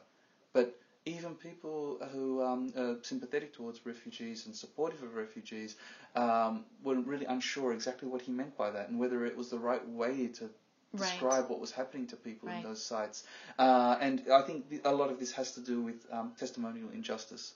but 0.52 0.78
even 1.04 1.34
people 1.34 1.98
who 2.12 2.42
um, 2.42 2.72
are 2.76 2.96
sympathetic 3.02 3.54
towards 3.54 3.84
refugees 3.86 4.46
and 4.46 4.54
supportive 4.54 5.02
of 5.02 5.14
refugees 5.14 5.76
um, 6.14 6.64
were 6.82 6.96
really 7.00 7.26
unsure 7.26 7.72
exactly 7.72 8.08
what 8.08 8.22
he 8.22 8.32
meant 8.32 8.56
by 8.56 8.70
that 8.70 8.88
and 8.88 8.98
whether 8.98 9.24
it 9.24 9.36
was 9.36 9.48
the 9.48 9.58
right 9.58 9.86
way 9.88 10.26
to 10.28 10.50
describe 10.96 11.42
right. 11.42 11.50
what 11.50 11.60
was 11.60 11.70
happening 11.70 12.06
to 12.06 12.16
people 12.16 12.48
right. 12.48 12.58
in 12.58 12.62
those 12.62 12.82
sites. 12.82 13.24
Uh, 13.58 13.96
and 14.00 14.22
I 14.32 14.42
think 14.42 14.64
a 14.84 14.94
lot 14.94 15.10
of 15.10 15.18
this 15.18 15.32
has 15.32 15.52
to 15.52 15.60
do 15.60 15.80
with 15.80 16.06
um, 16.10 16.32
testimonial 16.38 16.90
injustice. 16.90 17.54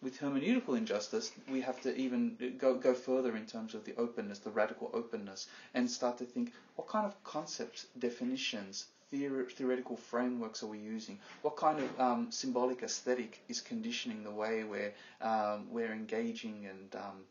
With 0.00 0.20
hermeneutical 0.20 0.76
injustice, 0.76 1.32
we 1.50 1.60
have 1.62 1.80
to 1.82 1.96
even 1.96 2.54
go, 2.58 2.74
go 2.74 2.94
further 2.94 3.36
in 3.36 3.46
terms 3.46 3.74
of 3.74 3.84
the 3.84 3.96
openness, 3.96 4.38
the 4.38 4.50
radical 4.50 4.90
openness, 4.94 5.48
and 5.74 5.90
start 5.90 6.18
to 6.18 6.24
think 6.24 6.52
what 6.76 6.86
kind 6.86 7.04
of 7.04 7.20
concepts, 7.24 7.86
definitions, 7.98 8.86
theor- 9.12 9.50
theoretical 9.50 9.96
frameworks 9.96 10.62
are 10.62 10.66
we 10.66 10.78
using? 10.78 11.18
What 11.42 11.56
kind 11.56 11.80
of 11.80 12.00
um, 12.00 12.26
symbolic 12.30 12.82
aesthetic 12.82 13.40
is 13.48 13.60
conditioning 13.60 14.24
the 14.24 14.30
way 14.30 14.64
we're 14.64 14.92
um, 15.20 15.66
we're 15.70 15.92
engaging 15.92 16.66
and 16.66 16.94
um, 16.96 17.24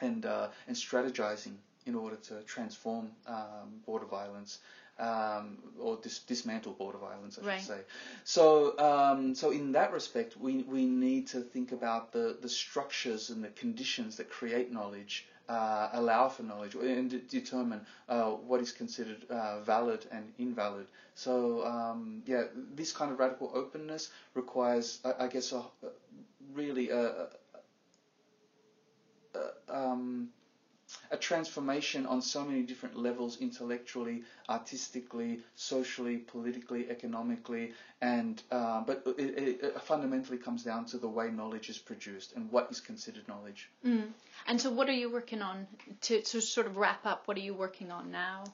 and 0.00 0.26
uh, 0.26 0.48
and 0.66 0.76
strategizing 0.76 1.56
in 1.86 1.94
order 1.94 2.16
to 2.16 2.42
transform 2.42 3.10
um, 3.26 3.80
border 3.86 4.06
violence 4.06 4.58
um, 4.98 5.58
or 5.78 5.98
dis- 6.02 6.18
dismantle 6.20 6.72
border 6.74 6.98
violence, 6.98 7.38
I 7.38 7.40
should 7.40 7.46
Right. 7.48 7.60
say. 7.62 7.80
So, 8.24 8.78
um, 8.78 9.34
so 9.34 9.50
in 9.50 9.72
that 9.72 9.92
respect, 9.92 10.36
we, 10.36 10.56
we 10.64 10.84
need 10.84 11.28
to 11.28 11.40
think 11.40 11.72
about 11.72 12.12
the, 12.12 12.36
the 12.40 12.50
structures 12.50 13.30
and 13.30 13.42
the 13.42 13.48
conditions 13.48 14.16
that 14.18 14.28
create 14.28 14.70
knowledge, 14.70 15.24
uh, 15.50 15.88
allow 15.92 16.28
for 16.28 16.44
knowledge, 16.44 16.74
and 16.76 17.10
de- 17.10 17.18
determine 17.18 17.80
uh, 18.08 18.30
what 18.30 18.60
is 18.60 18.72
considered 18.72 19.24
uh, 19.30 19.60
valid 19.60 20.06
and 20.12 20.32
invalid. 20.38 20.86
So, 21.14 21.66
um, 21.66 22.22
yeah, 22.26 22.44
this 22.74 22.92
kind 22.92 23.10
of 23.12 23.18
radical 23.18 23.50
openness 23.54 24.10
requires, 24.34 25.00
I, 25.04 25.24
I 25.24 25.28
guess, 25.28 25.52
a, 25.52 25.62
really 26.54 26.90
a, 26.90 27.04
a, 27.10 27.28
a, 29.34 29.44
um, 29.68 30.30
a 31.10 31.16
transformation 31.16 32.06
on 32.06 32.22
so 32.22 32.44
many 32.44 32.62
different 32.62 32.96
levels 32.96 33.38
intellectually, 33.40 34.22
artistically, 34.48 35.40
socially, 35.56 36.18
politically, 36.18 36.88
economically, 36.88 37.72
and 38.00 38.42
uh, 38.52 38.80
but 38.82 39.02
it, 39.18 39.62
it, 39.62 39.82
fundamentally 39.82 40.38
comes 40.38 40.62
down 40.62 40.84
to 40.84 40.98
the 40.98 41.08
way 41.08 41.30
knowledge 41.30 41.68
is 41.68 41.78
produced 41.78 42.34
and 42.36 42.50
what 42.52 42.68
is 42.70 42.80
considered 42.80 43.26
knowledge. 43.26 43.70
Mm. 43.84 44.10
And 44.46 44.60
so, 44.60 44.70
what 44.70 44.88
are 44.88 44.92
you 44.94 45.10
working 45.10 45.42
on 45.42 45.66
to, 46.02 46.22
to 46.22 46.40
sort 46.40 46.66
of 46.66 46.76
wrap 46.76 47.04
up? 47.04 47.26
What 47.26 47.36
are 47.36 47.40
you 47.40 47.54
working 47.54 47.90
on 47.90 48.10
now? 48.10 48.44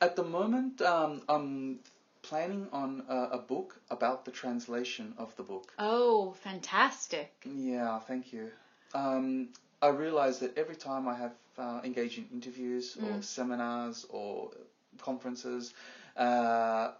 At 0.00 0.14
the 0.14 0.22
moment, 0.22 0.80
um, 0.80 1.22
I'm 1.28 1.80
planning 2.22 2.68
on 2.72 3.02
a, 3.08 3.16
a 3.32 3.38
book 3.38 3.80
about 3.90 4.24
the 4.24 4.30
translation 4.30 5.12
of 5.18 5.34
the 5.36 5.42
book. 5.42 5.72
Oh, 5.76 6.34
fantastic! 6.44 7.32
Yeah, 7.44 7.98
thank 7.98 8.32
you. 8.32 8.50
Um, 8.94 9.48
I 9.82 9.88
realize 9.88 10.38
that 10.40 10.56
every 10.56 10.76
time 10.76 11.08
I 11.08 11.14
have 11.14 11.32
uh, 11.58 11.80
engaged 11.84 12.18
in 12.18 12.26
interviews 12.32 12.96
or 13.02 13.20
Mm. 13.20 13.24
seminars 13.24 14.04
or 14.08 14.50
conferences, 14.98 15.72
uh, 16.16 16.90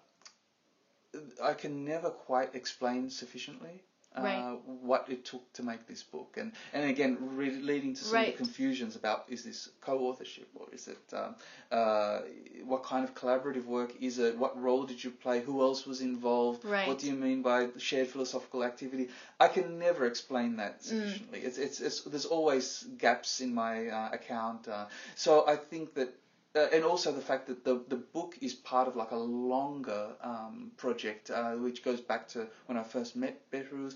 I 1.42 1.54
can 1.54 1.84
never 1.84 2.10
quite 2.10 2.54
explain 2.54 3.10
sufficiently 3.10 3.82
uh, 4.18 4.22
Right. 4.24 4.58
what 4.64 5.06
it 5.08 5.24
took 5.24 5.52
to 5.54 5.62
make 5.62 5.86
this 5.86 6.02
book, 6.02 6.36
and 6.36 6.52
and 6.72 6.84
again 6.84 7.16
re- 7.20 7.50
leading 7.70 7.94
to 7.94 8.04
some 8.04 8.18
Right. 8.18 8.28
of 8.28 8.32
the 8.34 8.44
confusions 8.44 8.96
about 8.96 9.24
is 9.28 9.44
this 9.44 9.68
co-authorship 9.80 10.48
or 10.54 10.66
is 10.72 10.88
it 10.88 10.98
um, 11.12 11.34
uh, 11.70 12.20
what 12.64 12.82
kind 12.82 13.04
of 13.04 13.14
collaborative 13.14 13.64
work 13.66 13.92
is 14.00 14.18
it? 14.18 14.36
What 14.36 14.60
role 14.60 14.84
did 14.84 15.02
you 15.04 15.10
play? 15.10 15.40
Who 15.40 15.62
else 15.62 15.86
was 15.86 16.00
involved? 16.00 16.64
Right. 16.64 16.86
What 16.88 16.98
do 16.98 17.06
you 17.06 17.14
mean 17.14 17.42
by 17.42 17.68
shared 17.78 18.08
philosophical 18.08 18.64
activity? 18.64 19.08
I 19.40 19.48
can 19.48 19.78
never 19.78 20.06
explain 20.06 20.56
that 20.56 20.80
Mm. 20.80 20.82
sufficiently. 20.82 21.40
It's, 21.40 21.58
it's, 21.58 21.80
it's, 21.80 22.00
there's 22.02 22.26
always 22.26 22.84
gaps 22.98 23.40
in 23.40 23.54
my 23.54 23.88
uh, 23.88 24.10
account. 24.12 24.68
Uh, 24.68 24.86
so 25.14 25.46
I 25.46 25.56
think 25.56 25.94
that, 25.94 26.08
uh, 26.54 26.66
and 26.72 26.84
also 26.84 27.12
the 27.12 27.20
fact 27.20 27.46
that 27.46 27.64
the, 27.64 27.82
the 27.88 27.96
book 27.96 28.36
is 28.40 28.54
part 28.54 28.88
of 28.88 28.96
like 28.96 29.10
a 29.10 29.16
longer 29.16 30.08
um, 30.22 30.72
project, 30.76 31.30
uh, 31.30 31.52
which 31.52 31.82
goes 31.82 32.00
back 32.00 32.28
to 32.28 32.46
when 32.66 32.78
I 32.78 32.82
first 32.82 33.16
met 33.16 33.40
Behrouz. 33.50 33.94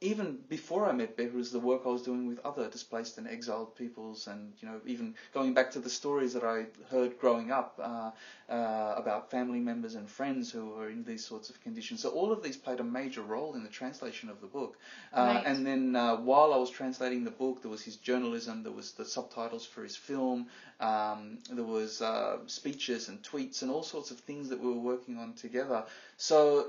Even 0.00 0.38
before 0.48 0.86
I 0.86 0.92
met 0.92 1.16
Behrouz, 1.16 1.50
the 1.50 1.58
work 1.58 1.82
I 1.86 1.88
was 1.88 2.02
doing 2.02 2.26
with 2.26 2.38
other 2.44 2.68
displaced 2.68 3.18
and 3.18 3.26
exiled 3.26 3.76
peoples, 3.76 4.26
and 4.26 4.52
you 4.60 4.68
know, 4.68 4.80
even 4.86 5.14
going 5.32 5.54
back 5.54 5.70
to 5.72 5.78
the 5.78 5.90
stories 5.90 6.32
that 6.34 6.44
I 6.44 6.66
heard 6.90 7.18
growing 7.18 7.50
up 7.50 7.78
uh, 7.82 8.10
uh, 8.52 8.94
about 8.96 9.30
family 9.30 9.60
members 9.60 9.94
and 9.94 10.08
friends 10.08 10.50
who 10.50 10.70
were 10.70 10.90
in 10.90 11.04
these 11.04 11.24
sorts 11.24 11.50
of 11.50 11.60
conditions. 11.60 12.02
So 12.02 12.10
all 12.10 12.32
of 12.32 12.42
these 12.42 12.56
played 12.56 12.80
a 12.80 12.84
major 12.84 13.22
role 13.22 13.54
in 13.54 13.62
the 13.62 13.68
translation 13.70 14.28
of 14.28 14.40
the 14.40 14.46
book. 14.46 14.78
Uh, 15.12 15.24
Right. 15.26 15.46
And 15.46 15.66
then 15.66 15.96
uh, 15.96 16.16
while 16.16 16.52
I 16.54 16.56
was 16.56 16.70
translating 16.70 17.24
the 17.24 17.30
book, 17.30 17.62
there 17.62 17.70
was 17.70 17.82
his 17.82 17.96
journalism, 17.96 18.62
there 18.62 18.72
was 18.72 18.92
the 18.92 19.04
subtitles 19.04 19.66
for 19.66 19.82
his 19.82 19.96
film, 19.96 20.46
um, 20.80 21.38
there 21.50 21.64
was 21.64 22.00
uh, 22.02 22.38
speeches 22.46 23.08
and 23.08 23.22
tweets 23.22 23.62
and 23.62 23.70
all 23.70 23.82
sorts 23.82 24.10
of 24.10 24.18
things 24.20 24.48
that 24.50 24.60
we 24.60 24.68
were 24.68 24.80
working 24.92 25.18
on 25.18 25.32
together. 25.34 25.84
So 26.16 26.68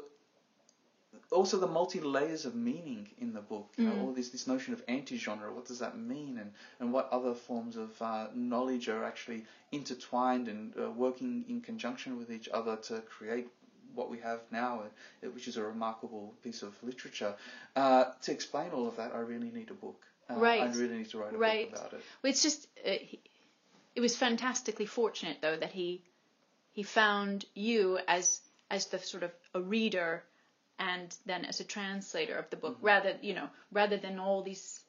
also 1.32 1.58
the 1.58 1.68
multi 1.68 2.00
layers 2.00 2.46
of 2.46 2.56
meaning 2.56 3.08
in 3.18 3.34
the 3.34 3.42
book. 3.42 3.74
You 3.78 3.86
know, 3.86 3.94
Mm. 3.96 4.02
all 4.02 4.13
this 4.13 4.30
this 4.30 4.48
notion 4.48 4.74
of 4.74 4.84
anti-genre. 4.88 5.52
What 5.54 5.66
does 5.66 5.80
that 5.80 5.98
mean, 5.98 6.38
and 6.38 6.54
and 6.80 6.94
what 6.94 7.10
other 7.12 7.34
forms 7.34 7.76
of 7.76 8.02
uh, 8.02 8.28
knowledge 8.34 8.88
are 8.90 9.04
actually 9.04 9.46
intertwined 9.72 10.48
and 10.48 10.74
uh, 10.78 10.90
working 10.92 11.46
in 11.50 11.62
conjunction 11.62 12.18
with 12.18 12.32
each 12.32 12.48
other 12.50 12.78
to 12.78 13.02
create 13.02 13.48
what 13.94 14.10
we 14.10 14.20
have 14.20 14.40
now, 14.52 14.82
uh, 15.24 15.30
which 15.32 15.48
is 15.48 15.58
a 15.58 15.63
remarkable 15.63 16.36
piece 16.44 16.62
of 16.62 16.74
literature. 16.84 17.36
Uh, 17.76 18.06
to 18.22 18.32
explain 18.32 18.70
all 18.72 18.88
of 18.88 18.96
that, 18.98 19.12
I 19.13 19.20
really 19.20 19.50
need 19.52 19.72
a 19.72 19.74
book. 19.74 20.06
Uh, 20.30 20.40
I 20.42 20.68
really 20.68 20.98
need 20.98 21.10
to 21.10 21.18
write 21.20 21.34
a 21.34 21.38
Right. 21.38 21.70
book 21.72 21.80
about 21.80 21.94
it. 21.94 22.02
Well, 22.22 22.30
it's 22.30 22.44
just 22.44 22.68
uh, 22.86 22.92
he, 22.92 23.20
it 23.96 24.02
was 24.02 24.16
fantastically 24.16 24.86
fortunate 24.86 25.38
though 25.42 25.58
that 25.58 25.72
he 25.72 26.04
he 26.72 26.84
found 26.84 27.46
you 27.56 28.00
as 28.08 28.42
as 28.70 28.86
the 28.88 29.00
sort 29.00 29.24
of 29.24 29.32
a 29.54 29.62
reader 29.62 30.24
and 30.80 31.16
then 31.26 31.46
as 31.46 31.60
a 31.60 31.63
translator 31.63 32.36
of 32.38 32.50
the 32.50 32.56
book 32.56 32.78
rather 32.82 33.16
you 33.22 33.34
know 33.34 33.50
rather 33.72 33.98
than 33.98 34.20
all 34.20 34.42
these 34.42 34.82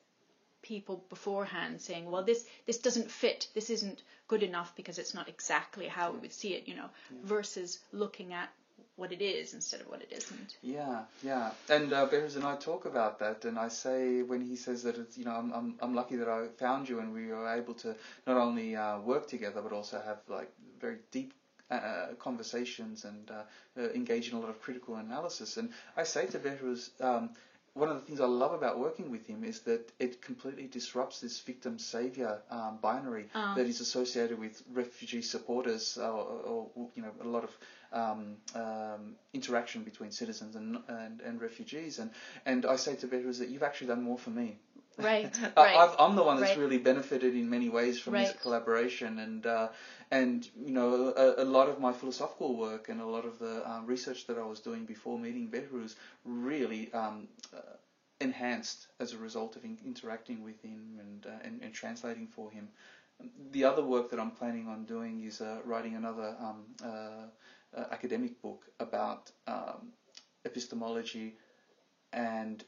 people 0.62 1.03
beforehand 1.09 1.81
saying 1.81 2.11
well 2.11 2.22
this 2.22 2.44
this 2.66 2.79
doesn't 2.79 3.11
fit 3.11 3.48
this 3.55 3.70
isn't 3.70 4.03
good 4.27 4.42
enough 4.42 4.74
because 4.77 4.98
it's 4.98 5.14
not 5.14 5.29
exactly 5.29 5.87
how 5.87 6.11
we 6.11 6.18
would 6.18 6.33
see 6.33 6.55
it 6.55 6.68
you 6.68 6.74
know 6.74 6.90
versus 7.24 7.79
looking 7.92 8.33
at 8.33 8.51
what 8.98 9.12
it 9.12 9.22
is 9.22 9.55
instead 9.55 9.81
of 9.81 9.88
what 9.88 10.03
it 10.03 10.09
isn't. 10.11 10.57
Yeah, 10.61 11.03
yeah. 11.22 11.53
And 11.68 11.92
uh, 11.92 12.09
Behrouz 12.09 12.35
and 12.35 12.44
I 12.44 12.57
talk 12.57 12.85
about 12.85 13.20
that, 13.20 13.44
and 13.44 13.57
I 13.57 13.68
say 13.68 14.22
when 14.22 14.40
he 14.40 14.57
says 14.57 14.83
that 14.83 14.98
it's, 14.98 15.16
you 15.16 15.24
know, 15.24 15.31
I'm, 15.31 15.53
I'm, 15.53 15.74
I'm 15.81 15.94
lucky 15.94 16.16
that 16.16 16.29
I 16.29 16.48
found 16.59 16.88
you, 16.88 16.98
and 16.98 17.14
we 17.14 17.29
were 17.29 17.48
able 17.48 17.74
to 17.74 17.94
not 18.27 18.37
only 18.37 18.74
uh, 18.74 18.98
work 18.98 19.29
together 19.29 19.62
but 19.62 19.72
also 19.72 20.03
have 20.05 20.18
like 20.29 20.51
very 20.81 20.96
deep 21.12 21.33
uh, 21.70 22.09
conversations 22.18 23.04
and 23.04 23.31
uh, 23.31 23.42
uh, 23.81 23.90
engage 23.90 24.31
in 24.31 24.37
a 24.37 24.40
lot 24.40 24.50
of 24.50 24.61
critical 24.62 24.96
analysis. 24.96 25.57
And 25.57 25.70
I 25.96 26.04
say 26.04 26.26
to 26.26 26.38
Behrouz, 26.38 26.90
um, 27.00 27.31
one 27.74 27.90
of 27.90 27.94
the 27.94 28.00
things 28.00 28.20
I 28.20 28.24
love 28.26 28.52
about 28.54 28.78
working 28.81 29.11
with 29.11 29.26
him 29.26 29.44
is 29.44 29.61
that 29.61 29.92
it 30.00 30.20
completely 30.20 30.66
disrupts 30.66 31.20
this 31.20 31.38
victim 31.40 31.78
savior 31.78 32.40
um, 32.50 32.78
binary 32.83 33.26
Ah. 33.35 33.54
that 33.57 33.66
is 33.66 33.81
associated 33.81 34.38
with 34.38 34.62
refugee 34.72 35.22
supporters 35.22 35.96
or, 35.96 36.68
or 36.76 36.88
you 36.96 37.02
know 37.02 37.12
a 37.22 37.28
lot 37.28 37.44
of 37.44 37.50
um, 37.92 38.37
um, 38.54 39.14
interaction 39.33 39.83
between 39.83 40.11
citizens 40.11 40.57
and, 40.57 40.78
and, 40.88 41.20
and 41.20 41.40
refugees 41.40 41.98
and 42.00 42.11
and 42.46 42.66
I 42.66 42.76
say 42.76 42.96
to 42.96 43.07
Behrouz 43.07 43.38
that 43.38 43.48
you've 43.48 43.62
actually 43.62 43.87
done 43.88 44.02
more 44.02 44.18
for 44.18 44.31
me 44.31 44.59
Right, 44.98 45.30
I- 45.56 45.62
right. 45.62 45.76
I've, 45.76 45.94
I'm 45.98 46.14
the 46.16 46.22
one 46.24 46.37
that's 46.37 46.50
Right. 46.50 46.58
really 46.58 46.78
benefited 46.78 47.34
in 47.34 47.48
many 47.48 47.68
ways 47.68 47.98
from 47.98 48.16
this 48.16 48.30
Right. 48.30 48.40
collaboration, 48.40 49.18
and 49.18 49.46
uh, 49.46 49.68
and 50.11 50.48
you 50.56 50.72
know 50.72 51.12
a, 51.16 51.42
a 51.42 51.44
lot 51.44 51.68
of 51.68 51.78
my 51.78 51.92
philosophical 51.92 52.56
work 52.56 52.88
and 52.88 53.00
a 53.00 53.06
lot 53.06 53.24
of 53.24 53.38
the 53.38 53.68
um, 53.68 53.87
research 53.87 54.26
that 54.26 54.38
I 54.38 54.44
was 54.44 54.61
doing 54.61 54.84
before 54.84 55.18
meeting 55.18 55.48
Behrouz 55.50 55.94
really 56.24 56.90
um, 56.92 57.28
uh, 57.54 57.76
enhanced 58.20 58.88
as 59.00 59.12
a 59.12 59.18
result 59.18 59.56
of 59.56 59.64
in, 59.64 59.76
interacting 59.84 60.42
with 60.42 60.61
him 60.61 60.96
and, 61.00 61.26
uh, 61.26 61.38
and 61.42 61.62
and 61.62 61.72
translating 61.72 62.26
for 62.26 62.50
him. 62.50 62.70
The 63.50 63.64
other 63.64 63.82
work 63.82 64.08
that 64.11 64.18
I'm 64.20 64.30
planning 64.32 64.68
on 64.68 64.84
doing 64.84 65.20
is 65.22 65.40
uh, 65.40 65.61
writing 65.64 65.94
another 65.94 66.34
um, 66.38 66.64
uh, 66.82 67.26
uh, 67.76 67.84
academic 67.90 68.32
book 68.42 68.66
about 68.80 69.30
um, 69.46 69.92
epistemology 70.44 71.34
and 72.12 72.62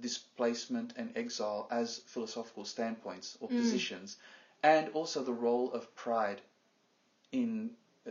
displacement 0.00 0.92
and 0.96 1.10
exile 1.16 1.66
as 1.70 1.98
philosophical 2.06 2.64
standpoints 2.64 3.36
or 3.40 3.48
positions, 3.48 4.16
and 4.62 4.88
also 4.90 5.22
the 5.22 5.32
role 5.32 5.72
of 5.72 5.94
pride 5.94 6.40
in. 7.32 7.70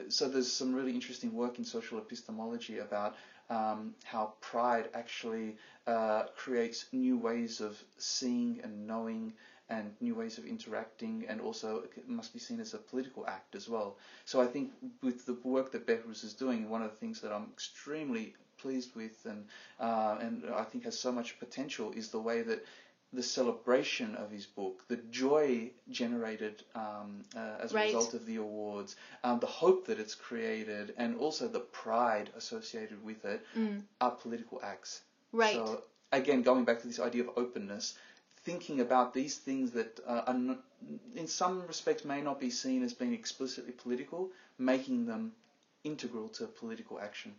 So 0.09 0.29
there's 0.29 0.51
some 0.51 0.73
really 0.75 0.93
interesting 0.93 1.33
work 1.33 1.57
in 1.57 1.65
social 1.65 1.97
epistemology 1.97 2.77
about 2.77 3.15
um, 3.49 3.95
how 4.03 4.33
pride 4.39 4.89
actually 4.93 5.57
uh, 5.87 6.23
creates 6.35 6.85
new 6.91 7.17
ways 7.17 7.59
of 7.59 7.81
seeing 7.97 8.61
and 8.63 8.87
knowing 8.87 9.33
and 9.69 9.91
new 10.01 10.15
ways 10.15 10.37
of 10.37 10.45
interacting, 10.45 11.25
and 11.29 11.39
also 11.41 11.83
it 11.95 12.07
must 12.07 12.33
be 12.33 12.39
seen 12.39 12.59
as 12.59 12.73
a 12.73 12.77
political 12.77 13.25
act 13.27 13.55
as 13.55 13.69
well. 13.69 13.97
So 14.25 14.41
I 14.41 14.47
think 14.47 14.71
with 15.03 15.25
the 15.25 15.37
work 15.43 15.71
that 15.71 15.85
Behrouz 15.85 16.23
is 16.23 16.33
doing, 16.33 16.69
one 16.69 16.81
of 16.81 16.89
the 16.91 16.97
things 16.97 17.21
that 17.21 17.31
I'm 17.31 17.47
extremely 17.53 18.35
pleased 18.61 18.95
with 18.95 19.17
and 19.25 19.45
uh, 19.79 20.17
and 20.21 20.43
I 20.53 20.63
think 20.63 20.83
has 20.85 20.97
so 20.99 21.11
much 21.11 21.39
potential 21.39 21.91
is 21.95 22.09
the 22.09 22.19
way 22.19 22.41
that 22.41 22.63
the 23.11 23.23
celebration 23.23 24.15
of 24.15 24.29
his 24.29 24.45
book, 24.45 24.83
the 24.87 24.97
joy 25.09 25.71
generated 25.89 26.63
um, 26.75 27.23
uh, 27.35 27.39
as 27.63 27.71
a 27.71 27.75
Right. 27.75 27.85
result 27.85 28.13
of 28.13 28.23
the 28.27 28.35
awards, 28.35 28.95
um, 29.23 29.39
the 29.39 29.47
hope 29.47 29.87
that 29.87 29.97
it's 29.99 30.13
created, 30.13 30.93
and 30.95 31.17
also 31.17 31.47
the 31.47 31.59
pride 31.59 32.29
associated 32.37 33.03
with 33.03 33.25
it 33.25 33.41
are 33.99 34.11
political 34.11 34.59
acts. 34.63 35.01
Right. 35.31 35.55
So 35.55 35.81
again, 36.11 36.43
going 36.43 36.65
back 36.65 36.81
to 36.81 36.87
this 36.87 36.99
idea 36.99 37.23
of 37.23 37.31
openness, 37.35 37.95
thinking 38.45 38.79
about 38.79 39.13
these 39.13 39.37
things 39.37 39.71
that 39.71 39.99
uh, 40.07 40.21
are 40.27 40.33
not, 40.49 40.59
in 41.15 41.27
some 41.27 41.65
respects 41.67 42.05
may 42.05 42.21
not 42.21 42.39
be 42.39 42.51
seen 42.51 42.83
as 42.83 42.93
being 42.93 43.13
explicitly 43.13 43.71
political, 43.71 44.29
making 44.59 45.07
them 45.07 45.31
integral 45.83 46.29
to 46.29 46.45
political 46.45 46.99
action. 46.99 47.33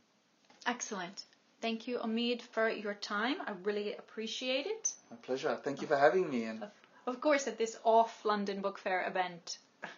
Excellent. 0.66 1.24
Thank 1.60 1.86
you, 1.86 1.98
Omid, 1.98 2.42
for 2.42 2.68
your 2.68 2.94
time. 2.94 3.36
I 3.46 3.52
really 3.64 3.94
appreciate 3.94 4.66
it. 4.66 4.92
My 5.10 5.16
pleasure. 5.16 5.58
Thank 5.62 5.82
you 5.82 5.86
for 5.86 5.96
having 5.96 6.30
me. 6.30 6.44
And 6.44 6.64
Of 7.06 7.20
course, 7.20 7.46
at 7.46 7.58
this 7.58 7.76
off 7.84 8.24
London 8.24 8.60
Book 8.60 8.78
Fair 8.78 9.06
event. 9.06 9.58